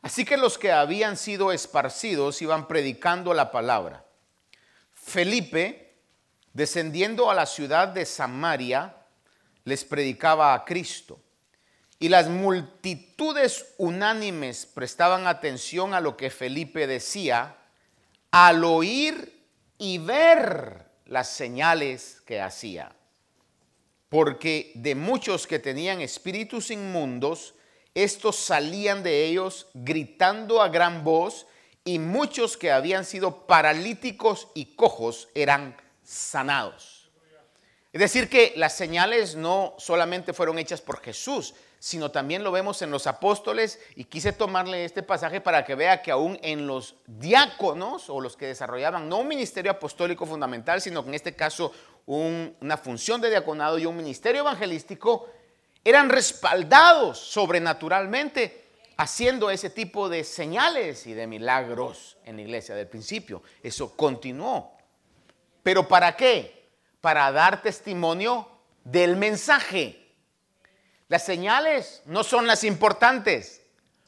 [0.00, 4.04] así que los que habían sido esparcidos iban predicando la palabra.
[4.92, 5.83] Felipe,
[6.54, 8.96] descendiendo a la ciudad de Samaria,
[9.64, 11.20] les predicaba a Cristo.
[11.98, 17.56] Y las multitudes unánimes prestaban atención a lo que Felipe decía
[18.30, 19.42] al oír
[19.78, 22.94] y ver las señales que hacía.
[24.08, 27.54] Porque de muchos que tenían espíritus inmundos,
[27.94, 31.46] estos salían de ellos gritando a gran voz
[31.84, 37.10] y muchos que habían sido paralíticos y cojos eran sanados.
[37.92, 42.82] Es decir, que las señales no solamente fueron hechas por Jesús, sino también lo vemos
[42.82, 46.96] en los apóstoles y quise tomarle este pasaje para que vea que aún en los
[47.06, 51.72] diáconos o los que desarrollaban no un ministerio apostólico fundamental, sino que en este caso
[52.06, 55.28] una función de diaconado y un ministerio evangelístico,
[55.84, 58.64] eran respaldados sobrenaturalmente
[58.96, 63.42] haciendo ese tipo de señales y de milagros en la iglesia del principio.
[63.62, 64.72] Eso continuó
[65.64, 66.70] ¿Pero para qué?
[67.00, 68.48] Para dar testimonio
[68.84, 70.14] del mensaje.
[71.08, 73.62] Las señales no son las importantes.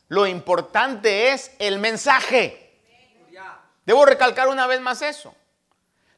[0.09, 2.63] Lo importante es el mensaje.
[3.85, 5.35] Debo recalcar una vez más eso.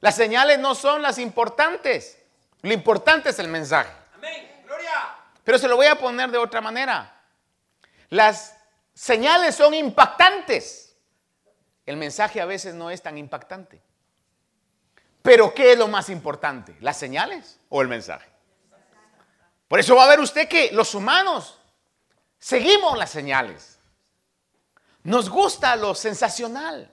[0.01, 2.18] Las señales no son las importantes.
[2.62, 3.92] Lo importante es el mensaje.
[5.44, 7.22] Pero se lo voy a poner de otra manera.
[8.09, 8.57] Las
[8.92, 10.96] señales son impactantes.
[11.87, 13.81] El mensaje a veces no es tan impactante.
[15.22, 16.76] Pero ¿qué es lo más importante?
[16.81, 18.28] ¿Las señales o el mensaje?
[19.66, 21.59] Por eso va a ver usted que los humanos
[22.38, 23.78] seguimos las señales.
[25.02, 26.90] Nos gusta lo sensacional.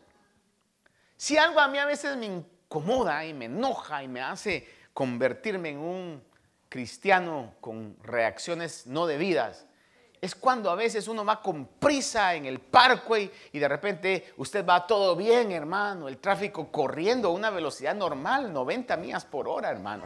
[1.18, 5.70] Si algo a mí a veces me incomoda y me enoja y me hace convertirme
[5.70, 6.24] en un
[6.68, 9.66] cristiano con reacciones no debidas,
[10.26, 14.66] es cuando a veces uno va con prisa en el parque y de repente usted
[14.66, 19.70] va todo bien, hermano, el tráfico corriendo a una velocidad normal, 90 millas por hora,
[19.70, 20.06] hermano.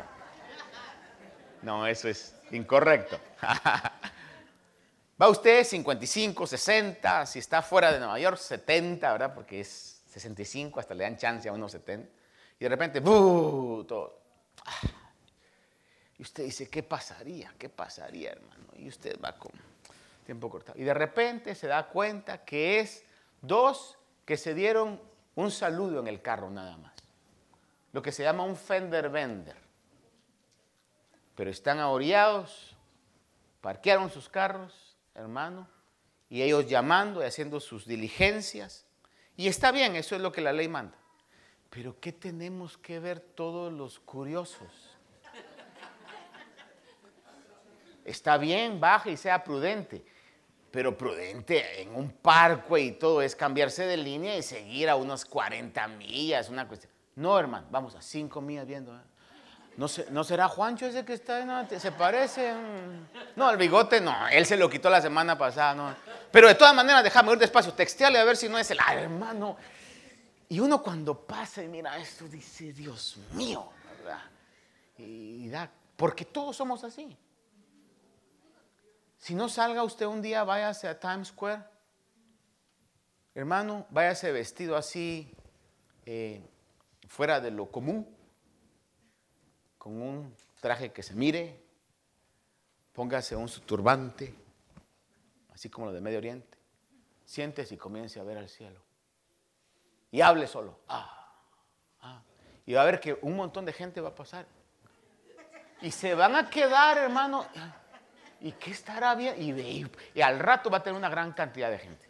[1.61, 3.17] No, eso es incorrecto.
[5.21, 9.33] va usted 55, 60, si está fuera de Nueva York, 70, ¿verdad?
[9.33, 12.09] Porque es 65, hasta le dan chance a unos 70.
[12.59, 13.85] Y de repente, ¡buh!
[13.85, 14.19] Todo.
[14.65, 14.87] Ah.
[16.17, 17.53] Y usted dice, ¿qué pasaría?
[17.57, 18.65] ¿Qué pasaría, hermano?
[18.75, 19.51] Y usted va con
[20.29, 20.77] tiempo cortado.
[20.77, 23.03] Y de repente se da cuenta que es
[23.41, 25.01] dos que se dieron
[25.33, 26.93] un saludo en el carro nada más.
[27.93, 29.57] Lo que se llama un fender bender.
[31.35, 32.77] Pero están ahoreados,
[33.59, 35.67] parquearon sus carros, hermano,
[36.29, 38.85] y ellos llamando y haciendo sus diligencias.
[39.35, 40.95] Y está bien, eso es lo que la ley manda.
[41.71, 44.95] Pero ¿qué tenemos que ver todos los curiosos?
[48.05, 50.05] Está bien, baje y sea prudente.
[50.71, 55.25] Pero prudente en un parque y todo es cambiarse de línea y seguir a unos
[55.25, 56.91] 40 millas, una cuestión.
[57.15, 58.95] No, hermano, vamos a 5 millas viendo.
[58.95, 59.01] ¿eh?
[59.77, 61.79] ¿No, ¿No, será Juancho ese que está ahí?
[61.79, 62.53] ¿Se parece?
[63.35, 65.73] No, el bigote no, él se lo quitó la semana pasada.
[65.73, 65.95] No.
[66.31, 68.93] Pero de todas maneras, déjame ir despacio, texteale a ver si no es el ah,
[68.93, 69.57] hermano.
[70.49, 73.69] Y uno cuando pasa y mira esto dice, Dios mío,
[74.97, 75.69] ¿verdad?
[75.95, 77.17] Porque todos somos así.
[79.19, 81.61] Si no salga usted un día, váyase a Times Square.
[83.35, 85.31] Hermano, váyase vestido así,
[86.05, 86.41] eh,
[87.07, 88.07] fuera de lo común,
[89.77, 91.61] con un traje que se mire,
[92.93, 94.33] póngase un turbante,
[95.53, 96.57] así como lo de Medio Oriente.
[97.25, 98.81] Siéntese y comience a ver al cielo.
[100.11, 100.79] Y hable solo.
[100.87, 101.35] Ah,
[102.01, 102.23] ah.
[102.65, 104.47] Y va a ver que un montón de gente va a pasar.
[105.81, 107.45] Y se van a quedar, hermano.
[108.41, 109.35] ¿Y qué estará bien?
[109.37, 112.07] Y, y, al rato va a tener una gran cantidad de gente.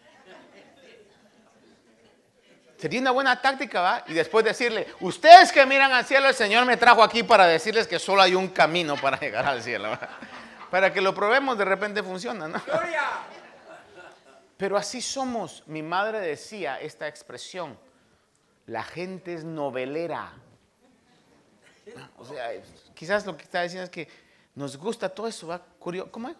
[2.77, 4.03] Sería una buena táctica, ¿va?
[4.07, 7.87] Y después decirle, ustedes que miran al cielo, el Señor me trajo aquí para decirles
[7.87, 9.97] que solo hay un camino para llegar al cielo.
[10.71, 12.61] Para que lo probemos, de repente funciona, ¿no?
[14.55, 15.63] Pero así somos.
[15.65, 17.77] Mi madre decía esta expresión,
[18.65, 20.31] la gente es novelera.
[22.17, 22.51] O sea,
[22.93, 24.07] quizás lo que está diciendo es que
[24.59, 25.65] nos gusta todo eso, ¿va?
[26.11, 26.35] ¿cómo es?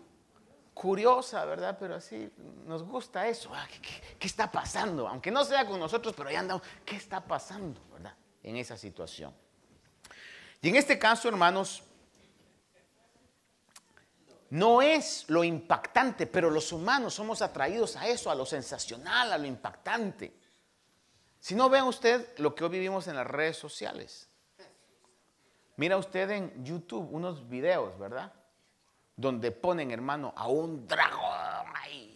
[0.74, 1.78] Curiosa, ¿verdad?
[1.80, 2.30] Pero así,
[2.66, 3.50] nos gusta eso.
[4.20, 5.08] ¿Qué, está pasando?
[5.08, 6.62] Aunque no sea con nosotros, pero ya andamos.
[6.84, 8.14] ¿Qué está pasando, verdad?
[8.44, 9.34] En esa situación.
[10.62, 11.82] Y en este caso, hermanos,
[14.50, 19.38] no es lo impactante, pero los humanos somos atraídos a eso, a lo sensacional, a
[19.38, 20.34] lo impactante.
[21.40, 24.29] Si no, vean usted lo que hoy vivimos en las redes sociales.
[25.80, 28.34] Mira usted en YouTube unos videos, ¿verdad?
[29.16, 31.68] Donde ponen, hermano, a un dragón.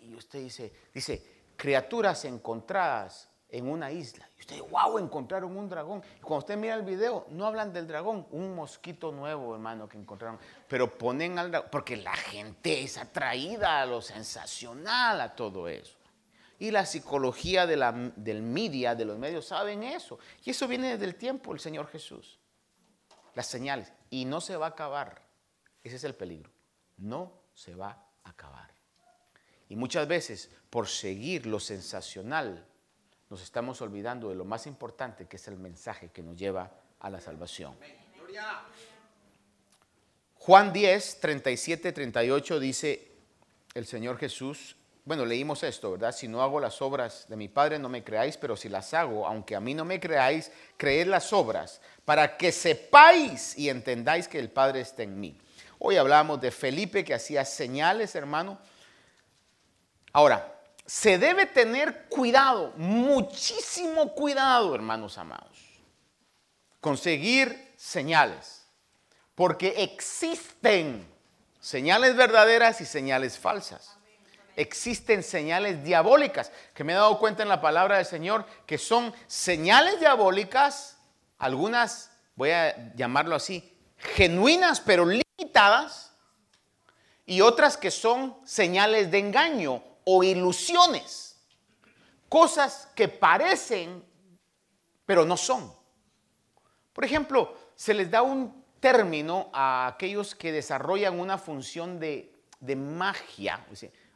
[0.04, 4.28] Y usted dice, dice, criaturas encontradas en una isla.
[4.36, 6.04] Y usted, wow, encontraron un dragón.
[6.17, 9.97] Y cuando usted mira el video, no hablan del dragón, un mosquito nuevo, hermano, que
[9.97, 10.39] encontraron.
[10.67, 15.95] Pero ponen al dragón, porque la gente es atraída a lo sensacional, a todo eso.
[16.60, 20.19] Y la psicología del media, de los medios, saben eso.
[20.43, 22.42] Y eso viene desde el tiempo del Señor Jesús
[23.35, 25.21] las señales, y no se va a acabar.
[25.83, 26.51] Ese es el peligro.
[26.97, 27.89] No se va
[28.23, 28.71] a acabar.
[29.69, 32.65] Y muchas veces, por seguir lo sensacional,
[33.29, 37.09] nos estamos olvidando de lo más importante, que es el mensaje que nos lleva a
[37.09, 37.75] la salvación.
[40.35, 43.11] Juan 10, 37, 38 dice
[43.73, 46.13] el Señor Jesús, bueno, leímos esto, ¿verdad?
[46.13, 49.27] Si no hago las obras de mi Padre, no me creáis, pero si las hago,
[49.27, 54.39] aunque a mí no me creáis, creed las obras, para que sepáis y entendáis que
[54.39, 55.37] el Padre está en mí.
[55.79, 58.57] Hoy hablamos de Felipe que hacía señales, hermano.
[60.13, 65.57] Ahora, se debe tener cuidado, muchísimo cuidado, hermanos amados,
[66.79, 68.65] conseguir señales,
[69.35, 71.05] porque existen
[71.59, 73.97] señales verdaderas y señales falsas
[74.55, 79.13] existen señales diabólicas, que me he dado cuenta en la palabra del Señor, que son
[79.27, 80.97] señales diabólicas,
[81.37, 86.13] algunas, voy a llamarlo así, genuinas pero limitadas,
[87.25, 91.37] y otras que son señales de engaño o ilusiones,
[92.27, 94.03] cosas que parecen
[95.05, 95.73] pero no son.
[96.93, 102.75] Por ejemplo, se les da un término a aquellos que desarrollan una función de, de
[102.75, 103.65] magia.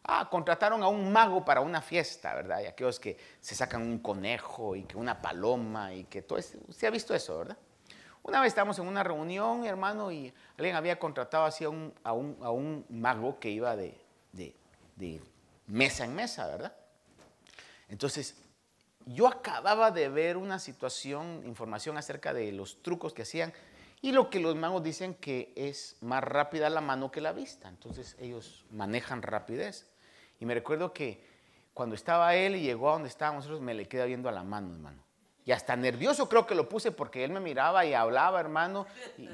[0.07, 2.61] Ah, contrataron a un mago para una fiesta, ¿verdad?
[2.61, 6.57] Y aquellos que se sacan un conejo y que una paloma y que todo eso.
[6.67, 7.57] Usted ha visto eso, ¿verdad?
[8.23, 12.13] Una vez estábamos en una reunión, hermano, y alguien había contratado así a un, a
[12.13, 13.97] un, mago que iba de,
[14.31, 15.21] de
[15.67, 16.73] mesa en mesa, ¿verdad?
[17.89, 18.35] Entonces,
[19.05, 23.53] yo acababa de ver una situación, información acerca de los trucos que hacían
[24.01, 27.69] y lo que los magos dicen que es más rápida la mano que la vista.
[27.69, 29.87] Entonces ellos manejan rapidez.
[30.39, 31.25] Y me recuerdo que
[31.73, 34.43] cuando estaba él y llegó a donde estábamos nosotros, me le queda viendo a la
[34.43, 35.07] mano, hermano.
[35.47, 38.85] Y hasta nervioso creo que lo puse porque él me miraba y hablaba, hermano,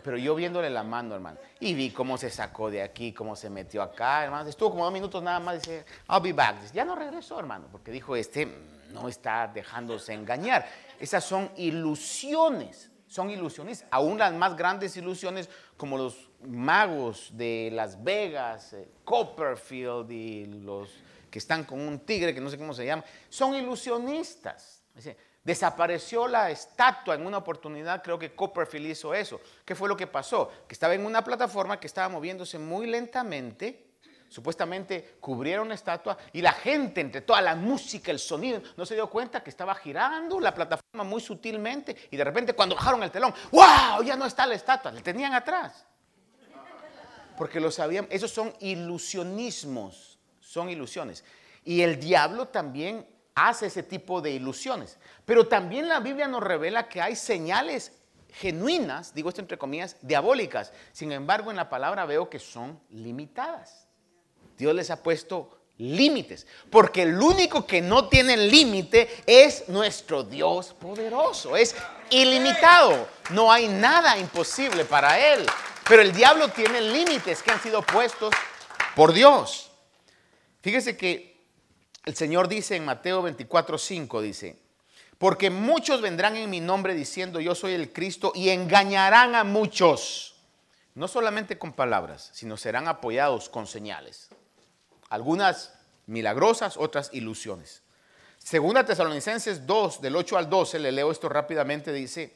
[0.04, 1.40] pero yo viéndole la mano, hermano.
[1.60, 4.48] Y vi cómo se sacó de aquí, cómo se metió acá, hermano.
[4.48, 6.72] Estuvo como dos minutos nada más, dice, I'll be back.
[6.72, 8.48] ya no regresó, hermano, porque dijo, este
[8.92, 10.68] no está dejándose engañar.
[11.00, 18.02] Esas son ilusiones, son ilusiones, aún las más grandes ilusiones como los magos de Las
[18.04, 20.90] Vegas, eh, Copperfield y los
[21.30, 24.84] que están con un tigre que no sé cómo se llama, son ilusionistas.
[25.44, 29.42] Desapareció la estatua en una oportunidad, creo que Copperfield hizo eso.
[29.66, 30.52] ¿Qué fue lo que pasó?
[30.68, 33.94] Que estaba en una plataforma que estaba moviéndose muy lentamente.
[34.30, 38.96] Supuestamente cubrieron la estatua y la gente, entre toda la música, el sonido, no se
[38.96, 43.12] dio cuenta que estaba girando la plataforma muy sutilmente y de repente cuando bajaron el
[43.12, 44.04] telón, ¡wow!
[44.04, 45.86] Ya no está la estatua, la tenían atrás.
[47.38, 51.24] Porque lo sabían, esos son ilusionismos, son ilusiones.
[51.64, 54.98] Y el diablo también hace ese tipo de ilusiones.
[55.26, 57.94] Pero también la Biblia nos revela que hay señales
[58.34, 60.74] genuinas, digo esto entre comillas, diabólicas.
[60.92, 63.88] Sin embargo, en la palabra veo que son limitadas.
[64.58, 70.74] Dios les ha puesto límites, porque el único que no tiene límite es nuestro Dios
[70.74, 71.76] poderoso, es
[72.12, 75.46] ilimitado, no hay nada imposible para Él,
[75.88, 78.34] pero el diablo tiene límites que han sido puestos
[78.96, 79.72] por Dios.
[80.62, 81.42] Fíjese que
[82.06, 84.58] el Señor dice en Mateo 24, 5, dice,
[85.18, 90.36] porque muchos vendrán en mi nombre diciendo yo soy el Cristo y engañarán a muchos,
[90.96, 94.30] no solamente con palabras, sino serán apoyados con señales.
[95.10, 95.74] Algunas
[96.08, 97.84] milagrosas, otras ilusiones.
[98.38, 102.36] Segunda Tesalonicenses 2, del 8 al 12, le leo esto rápidamente, dice,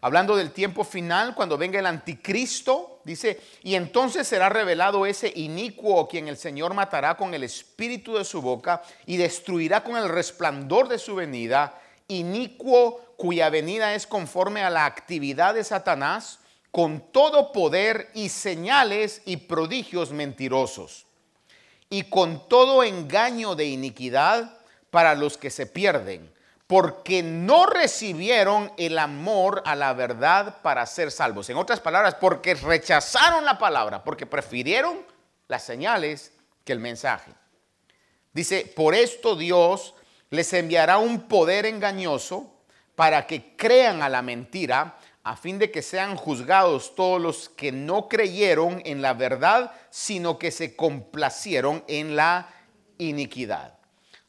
[0.00, 6.08] hablando del tiempo final, cuando venga el anticristo, dice, y entonces será revelado ese inicuo
[6.08, 10.88] quien el Señor matará con el espíritu de su boca y destruirá con el resplandor
[10.88, 16.38] de su venida, inicuo cuya venida es conforme a la actividad de Satanás,
[16.70, 21.06] con todo poder y señales y prodigios mentirosos,
[21.90, 24.56] y con todo engaño de iniquidad
[24.90, 26.30] para los que se pierden
[26.70, 31.50] porque no recibieron el amor a la verdad para ser salvos.
[31.50, 35.04] En otras palabras, porque rechazaron la palabra, porque prefirieron
[35.48, 37.32] las señales que el mensaje.
[38.32, 39.96] Dice, por esto Dios
[40.30, 42.54] les enviará un poder engañoso
[42.94, 47.72] para que crean a la mentira, a fin de que sean juzgados todos los que
[47.72, 52.48] no creyeron en la verdad, sino que se complacieron en la
[52.96, 53.79] iniquidad.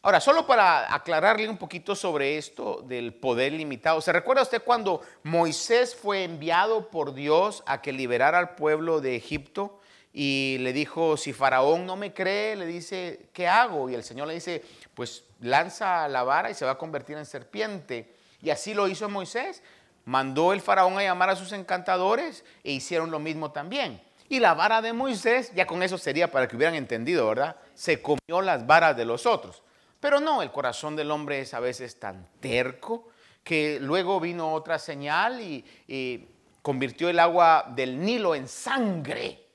[0.03, 4.01] Ahora, solo para aclararle un poquito sobre esto del poder limitado.
[4.01, 9.15] ¿Se recuerda usted cuando Moisés fue enviado por Dios a que liberara al pueblo de
[9.15, 9.79] Egipto?
[10.11, 13.91] Y le dijo, si Faraón no me cree, le dice, ¿qué hago?
[13.91, 14.63] Y el Señor le dice,
[14.95, 18.11] pues lanza la vara y se va a convertir en serpiente.
[18.41, 19.61] Y así lo hizo Moisés.
[20.05, 24.01] Mandó el Faraón a llamar a sus encantadores e hicieron lo mismo también.
[24.29, 27.55] Y la vara de Moisés, ya con eso sería para que hubieran entendido, ¿verdad?
[27.75, 29.61] Se comió las varas de los otros.
[30.01, 33.07] Pero no, el corazón del hombre es a veces tan terco
[33.43, 36.27] que luego vino otra señal y,
[36.63, 39.47] convirtió el agua del Nilo en sangre.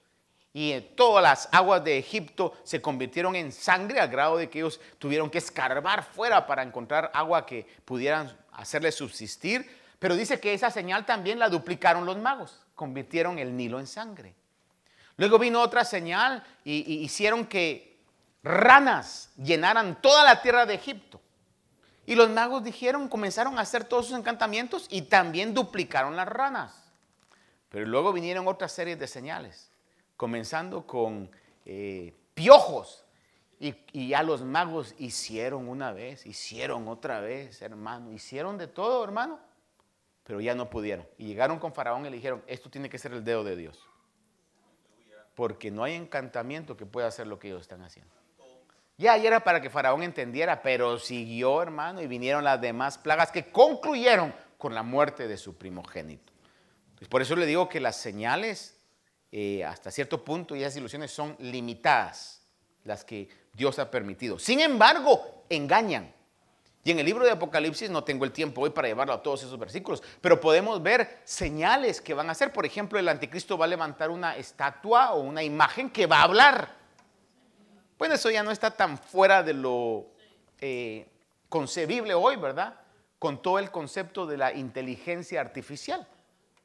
[0.52, 4.80] Y todas las aguas de Egipto se convirtieron en sangre al grado de que ellos
[4.98, 9.68] tuvieron que escarbar fuera para encontrar agua que pudieran hacerles subsistir.
[10.00, 14.34] Pero dice que esa señal también la duplicaron los magos, convirtieron el Nilo en sangre.
[15.16, 17.85] Luego vino otra señal y hicieron que
[18.46, 21.20] ranas llenaran toda la tierra de Egipto.
[22.06, 26.92] Y los magos dijeron, comenzaron a hacer todos sus encantamientos y también duplicaron las ranas.
[27.68, 29.72] Pero luego vinieron otras series de señales,
[30.16, 31.28] comenzando con
[31.64, 33.04] eh, piojos.
[33.58, 38.12] Y, y, ya los magos hicieron una vez, hicieron otra vez, hermano.
[38.12, 39.40] Hicieron de todo, hermano.
[40.22, 41.06] Pero ya no pudieron.
[41.18, 43.84] Y llegaron con Faraón y le dijeron, esto tiene que ser el dedo de Dios.
[45.34, 48.15] Porque no hay encantamiento que pueda hacer lo que ellos están haciendo.
[48.98, 53.50] Ya, era para que Faraón entendiera, pero siguió, hermano, y vinieron las demás plagas que
[53.50, 56.32] concluyeron con la muerte de su primogénito.
[57.10, 58.78] por eso le digo que las señales,
[59.30, 62.40] eh, hasta cierto punto, y esas ilusiones son limitadas,
[62.84, 64.38] las que Dios ha permitido.
[64.38, 66.14] Sin embargo, engañan.
[66.82, 69.42] Y en el libro de Apocalipsis, no tengo el tiempo hoy para llevarlo a todos
[69.42, 72.52] esos versículos, pero podemos ver señales que van a hacer.
[72.52, 76.22] Por ejemplo, el anticristo va a levantar una estatua o una imagen que va a
[76.22, 76.85] hablar.
[77.96, 80.06] Pues eso ya no está tan fuera de lo
[80.60, 81.06] eh,
[81.48, 82.78] concebible hoy, ¿verdad?
[83.18, 86.06] Con todo el concepto de la inteligencia artificial.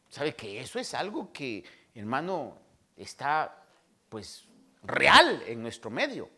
[0.09, 1.63] ¿Sabe que eso es algo que,
[1.95, 2.57] hermano,
[2.97, 3.63] está
[4.09, 4.45] pues
[4.84, 6.29] real en nuestro medio?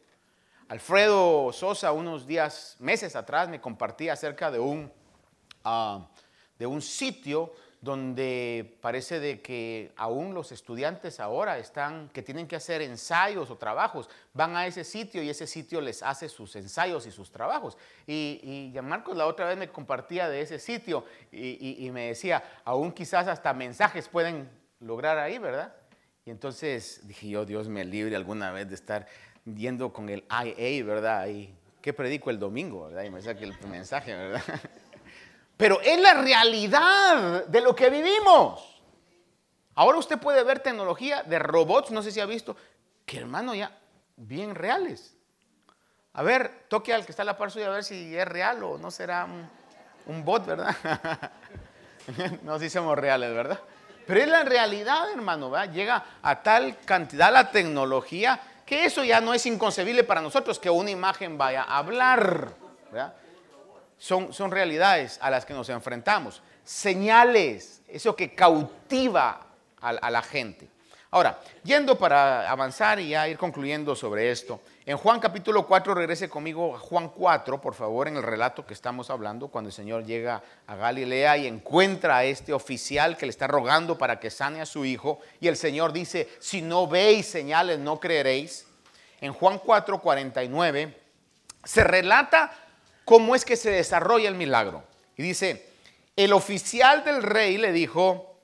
[0.68, 4.92] Alfredo Sosa unos días, meses atrás, me compartía acerca de un
[5.64, 6.08] ah,
[6.58, 7.54] de un sitio
[7.84, 13.58] donde parece de que aún los estudiantes ahora están, que tienen que hacer ensayos o
[13.58, 17.78] trabajos, van a ese sitio y ese sitio les hace sus ensayos y sus trabajos.
[18.08, 22.42] Y, y Marcos la otra vez me compartía de ese sitio y, y, me decía,
[22.64, 25.76] aún quizás hasta mensajes pueden lograr ahí, ¿verdad?
[26.26, 29.08] Y entonces dije yo, Dios me libre alguna vez de estar
[29.44, 31.28] yendo con el IA, ¿verdad?
[31.28, 33.04] Y, ¿Qué predico el domingo, verdad?
[33.04, 34.42] Y me saque el mensaje, ¿verdad?
[35.58, 38.82] pero es la realidad de lo que vivimos.
[39.76, 42.56] Ahora usted puede ver tecnología de robots, no sé si ha visto,
[43.06, 43.76] que hermano ya,
[44.16, 45.16] bien reales.
[46.14, 48.64] A ver, toque al que está a la par suya a ver si es real
[48.64, 49.28] o no será
[50.06, 50.76] un, bot, ¿verdad?
[52.44, 53.60] no, si somos reales, ¿verdad?
[54.06, 55.74] Pero es la realidad, hermano, ¿verdad?
[55.74, 60.70] Llega a tal cantidad la tecnología que eso ya no es inconcebible para nosotros que
[60.70, 62.54] una imagen vaya a hablar,
[62.92, 63.16] ¿verdad?
[64.04, 66.42] Son, realidades a las que nos enfrentamos.
[66.66, 69.48] Señales, eso que cautiva
[69.80, 70.68] a, la gente.
[71.10, 76.28] Ahora, yendo para avanzar y ya ir concluyendo sobre esto, en Juan capítulo 4, regrese
[76.28, 80.04] conmigo a Juan 4, por favor, en el relato que estamos hablando, cuando el Señor
[80.04, 84.60] llega a Galilea y encuentra a este oficial que le está rogando para que sane
[84.60, 88.68] a su hijo, y el Señor dice, si no veis señales, no creeréis.
[89.22, 90.98] En Juan 4, 49,
[91.64, 92.63] se relata
[93.06, 94.84] cómo es que se desarrolla el milagro.
[95.18, 95.70] Y dice,
[96.16, 98.40] el oficial del rey le dijo,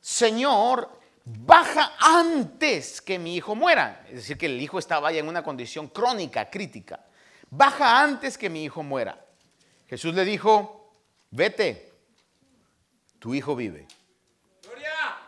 [0.00, 0.90] Señor,
[1.24, 4.04] baja antes que mi hijo muera.
[4.08, 7.04] Es decir, que el hijo estaba ya en una condición crónica, crítica.
[7.50, 9.24] Baja antes que mi hijo muera.
[9.88, 10.90] Jesús le dijo,
[11.30, 11.92] vete,
[13.18, 13.86] tu hijo vive.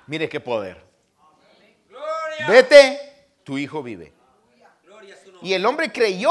[0.07, 0.83] Mire qué poder.
[2.49, 4.13] Vete, tu hijo vive.
[5.43, 6.31] Y el hombre creyó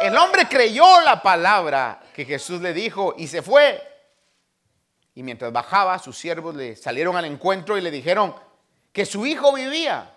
[0.00, 3.82] el hombre creyó la palabra que Jesús le dijo y se fue.
[5.14, 8.34] Y mientras bajaba, sus siervos le salieron al encuentro y le dijeron
[8.92, 10.14] que su hijo vivía.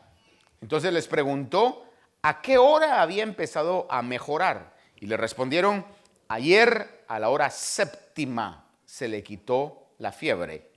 [0.61, 1.85] Entonces les preguntó
[2.21, 4.73] a qué hora había empezado a mejorar.
[4.97, 5.85] Y le respondieron,
[6.27, 10.71] ayer a la hora séptima se le quitó la fiebre.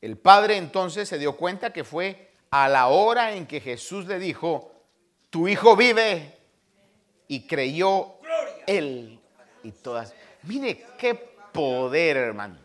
[0.00, 4.18] El padre entonces se dio cuenta que fue a la hora en que Jesús le
[4.18, 4.72] dijo,
[5.30, 6.33] tu hijo vive
[7.28, 8.14] y creyó
[8.66, 9.20] él
[9.62, 10.14] y todas.
[10.42, 12.58] Mire qué poder, hermano.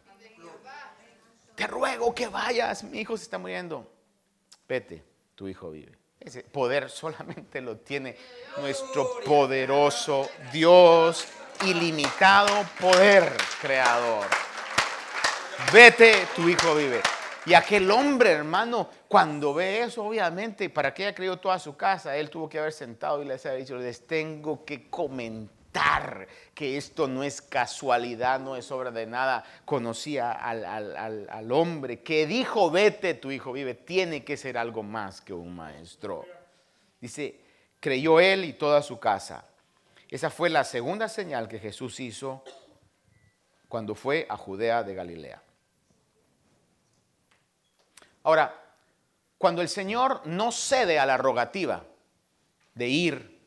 [1.56, 3.86] Te ruego que vayas, mi hijo se está muriendo.
[4.68, 5.04] Vete,
[5.36, 5.98] tu hijo vive.
[6.20, 8.16] Ese poder solamente lo tiene
[8.58, 11.28] nuestro poderoso Dios,
[11.66, 13.32] ilimitado poder
[13.62, 14.26] creador.
[15.74, 17.02] Vete, tu hijo vive.
[17.50, 22.16] Y aquel hombre, hermano, cuando ve eso, obviamente, para que haya creído toda su casa,
[22.16, 27.08] él tuvo que haber sentado y les había dicho, les tengo que comentar que esto
[27.08, 29.44] no es casualidad, no es obra de nada.
[29.66, 35.20] Conocía al, al hombre que dijo, vete, tu hijo vive, tiene que ser algo más
[35.20, 36.28] que un maestro.
[37.02, 37.42] Dice,
[37.80, 39.44] creyó él y toda su casa.
[40.08, 42.44] Esa fue la segunda señal que Jesús hizo
[43.68, 45.42] cuando fue a Judea de Galilea.
[48.24, 48.54] Ahora,
[49.38, 51.84] cuando el Señor no cede a la rogativa
[52.76, 53.40] de ir,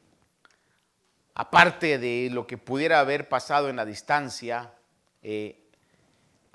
[1.34, 4.72] aparte de lo que pudiera haber pasado en la distancia,
[5.22, 5.68] eh,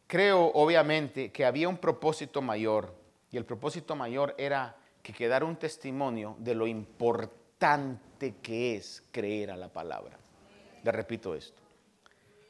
[0.07, 2.93] creo obviamente que había un propósito mayor,
[3.32, 9.51] y el propósito mayor era que quedara un testimonio de lo importante que es creer
[9.51, 10.18] a la palabra.
[10.84, 11.61] Le repito esto.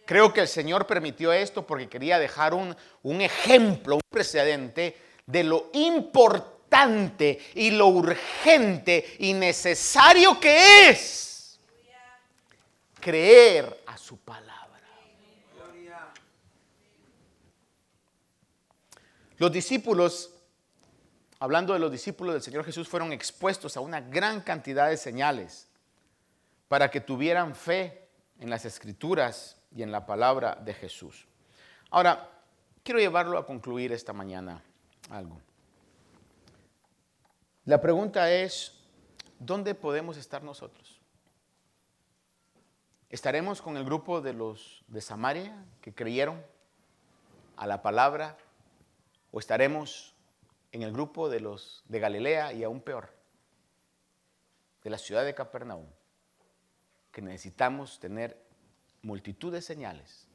[0.05, 4.95] Creo que el Señor permitió esto porque quería dejar un, un ejemplo, un precedente
[5.27, 11.59] de lo importante y lo urgente y necesario que es
[12.99, 14.57] creer a su palabra.
[19.37, 20.33] Los discípulos,
[21.39, 25.67] hablando de los discípulos del Señor Jesús, fueron expuestos a una gran cantidad de señales
[26.67, 28.07] para que tuvieran fe
[28.39, 31.27] en las escrituras y en la palabra de Jesús.
[31.91, 32.31] Ahora,
[32.81, 34.63] quiero llevarlo a concluir esta mañana
[35.09, 35.41] algo.
[37.65, 38.73] La pregunta es,
[39.39, 41.01] ¿dónde podemos estar nosotros?
[43.09, 46.43] ¿Estaremos con el grupo de los de Samaria que creyeron
[47.55, 48.37] a la palabra
[49.31, 50.15] o estaremos
[50.71, 53.09] en el grupo de los de Galilea y aún peor,
[54.83, 55.87] de la ciudad de Capernaum,
[57.11, 58.41] que necesitamos tener
[59.01, 60.27] multitud de señales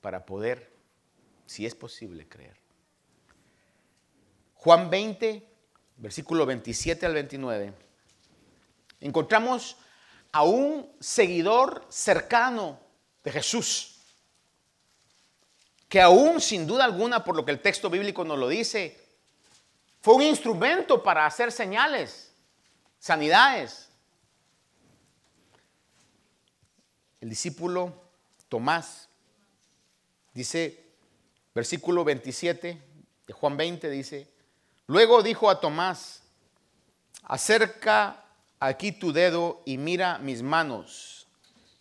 [0.00, 0.72] para poder,
[1.46, 2.63] si es posible, creer?
[4.64, 5.46] Juan 20,
[5.98, 7.74] versículo 27 al 29,
[9.00, 9.76] encontramos
[10.32, 12.80] a un seguidor cercano
[13.22, 13.98] de Jesús,
[15.86, 18.98] que aún sin duda alguna, por lo que el texto bíblico nos lo dice,
[20.00, 22.32] fue un instrumento para hacer señales,
[22.98, 23.90] sanidades.
[27.20, 27.92] El discípulo
[28.48, 29.10] Tomás
[30.32, 30.86] dice,
[31.54, 32.82] versículo 27
[33.26, 34.33] de Juan 20 dice,
[34.86, 36.22] luego dijo a Tomás,
[37.22, 38.24] acerca
[38.60, 41.26] aquí tu dedo y mira mis manos,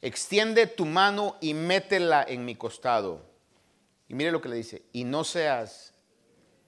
[0.01, 3.25] extiende tu mano y métela en mi costado.
[4.09, 5.93] Y mire lo que le dice, y no seas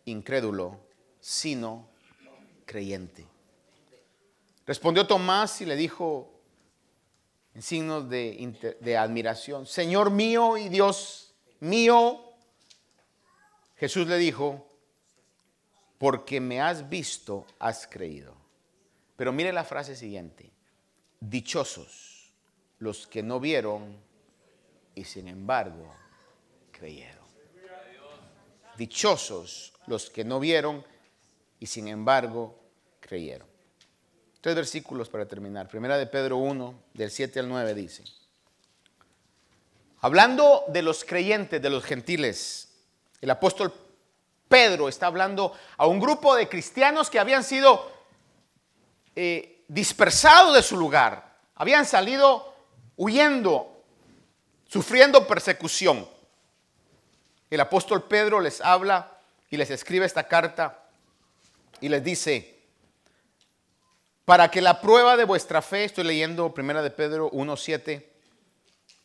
[0.06, 0.80] incrédulo,
[1.20, 1.88] sino
[2.66, 3.28] creyente.
[4.66, 6.32] Respondió Tomás y le dijo
[7.54, 12.22] en signos de, de admiración, Señor mío y Dios mío.
[13.78, 14.66] Jesús le dijo,
[16.06, 18.36] porque me has visto, has creído.
[19.16, 20.52] Pero mire la frase siguiente,
[21.20, 22.32] dichosos
[22.78, 23.98] los que no vieron
[24.94, 25.92] y sin embargo
[26.70, 27.26] creyeron.
[28.78, 30.86] Dichosos los que no vieron
[31.60, 32.56] y sin embargo
[33.00, 33.48] creyeron.
[34.42, 35.68] Tres versículos para terminar.
[35.68, 38.04] Primera de Pedro 1, del 7 al 9 dice,
[40.02, 42.76] hablando de los creyentes, de los gentiles,
[43.22, 43.74] el apóstol
[44.48, 47.92] Pedro está hablando a un grupo de cristianos que habían sido
[49.16, 52.54] eh, dispersados de su lugar, habían salido
[52.98, 53.84] huyendo,
[54.68, 56.08] sufriendo persecución.
[57.50, 59.18] El apóstol Pedro les habla
[59.50, 60.84] y les escribe esta carta
[61.82, 62.56] y les dice,
[64.26, 68.04] para que la prueba de vuestra fe, estoy leyendo primera de Pedro 1.7,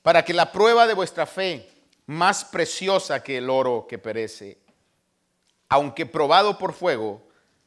[0.02, 1.68] para que la prueba de vuestra fe,
[2.06, 4.58] más preciosa que el oro que perece,
[5.70, 7.22] aunque probado por fuego,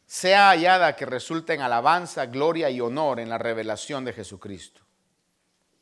[0.06, 4.82] sea hallada que resulte en alabanza, gloria y honor en la revelación de Jesucristo,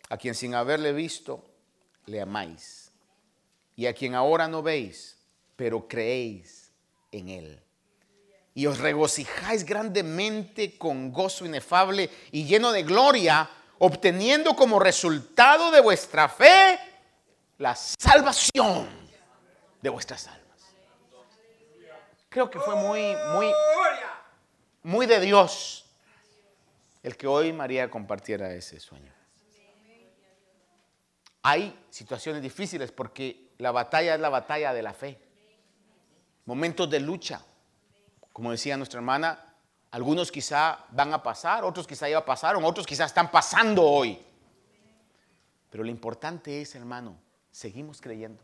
[0.08, 1.44] a quien sin haberle visto,
[2.06, 2.92] le amáis,
[3.76, 5.18] y a quien ahora no veis,
[5.56, 6.72] pero creéis
[7.12, 7.64] en él.
[8.54, 13.50] Y os regocijáis grandemente con gozo inefable y lleno de gloria,
[13.80, 16.80] obteniendo como resultado de vuestra fe
[17.58, 18.88] la salvación
[19.82, 20.41] de vuestras almas.
[22.32, 23.52] Creo que fue muy, muy,
[24.84, 25.84] muy de Dios
[27.04, 29.12] el que hoy María compartiera ese sueño.
[31.42, 35.20] Hay situaciones difíciles porque la batalla es la batalla de la fe.
[36.46, 37.42] Momentos de lucha.
[38.32, 39.54] Como decía nuestra hermana,
[39.92, 44.18] algunos quizá van a pasar, otros quizá ya pasaron, otros quizá están pasando hoy.
[45.70, 47.18] Pero lo importante es, hermano,
[47.52, 48.42] seguimos creyendo.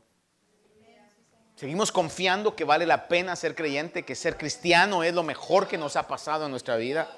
[1.58, 5.80] Seguimos confiando que vale la pena ser creyente, que ser cristiano es lo mejor que
[5.80, 7.10] nos ha pasado en nuestra vida.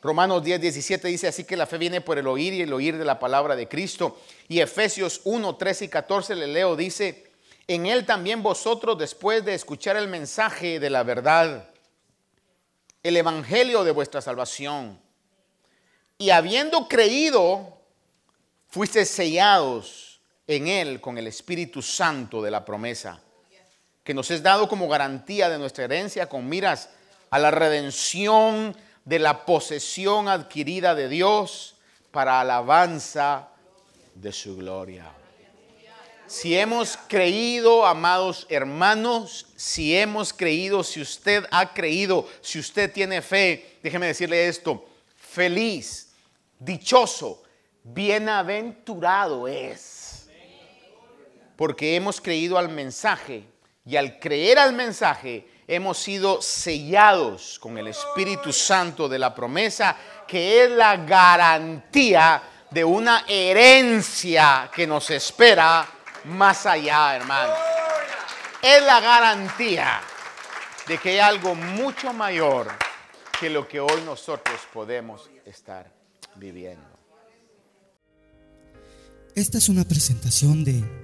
[0.00, 2.96] Romanos 10, 17 dice así que la fe viene por el oír y el oír
[2.96, 4.18] de la palabra de Cristo.
[4.48, 7.30] Y Efesios 1, 13 y 14 le leo, dice,
[7.66, 11.68] en él también vosotros después de escuchar el mensaje de la verdad,
[13.02, 14.98] el evangelio de vuestra salvación,
[16.16, 17.82] y habiendo creído,
[18.70, 20.13] fuiste sellados
[20.46, 23.20] en Él con el Espíritu Santo de la promesa,
[24.02, 26.90] que nos es dado como garantía de nuestra herencia con miras
[27.30, 31.76] a la redención de la posesión adquirida de Dios
[32.10, 33.48] para alabanza
[34.14, 35.10] de su gloria.
[36.26, 43.20] Si hemos creído, amados hermanos, si hemos creído, si usted ha creído, si usted tiene
[43.20, 44.86] fe, déjeme decirle esto,
[45.16, 46.12] feliz,
[46.58, 47.42] dichoso,
[47.82, 49.93] bienaventurado es
[51.56, 53.44] porque hemos creído al mensaje
[53.86, 59.96] y al creer al mensaje hemos sido sellados con el Espíritu Santo de la promesa,
[60.26, 65.86] que es la garantía de una herencia que nos espera
[66.24, 67.54] más allá, hermano.
[68.60, 70.00] Es la garantía
[70.88, 72.68] de que hay algo mucho mayor
[73.38, 75.90] que lo que hoy nosotros podemos estar
[76.36, 76.94] viviendo.
[79.34, 81.03] Esta es una presentación de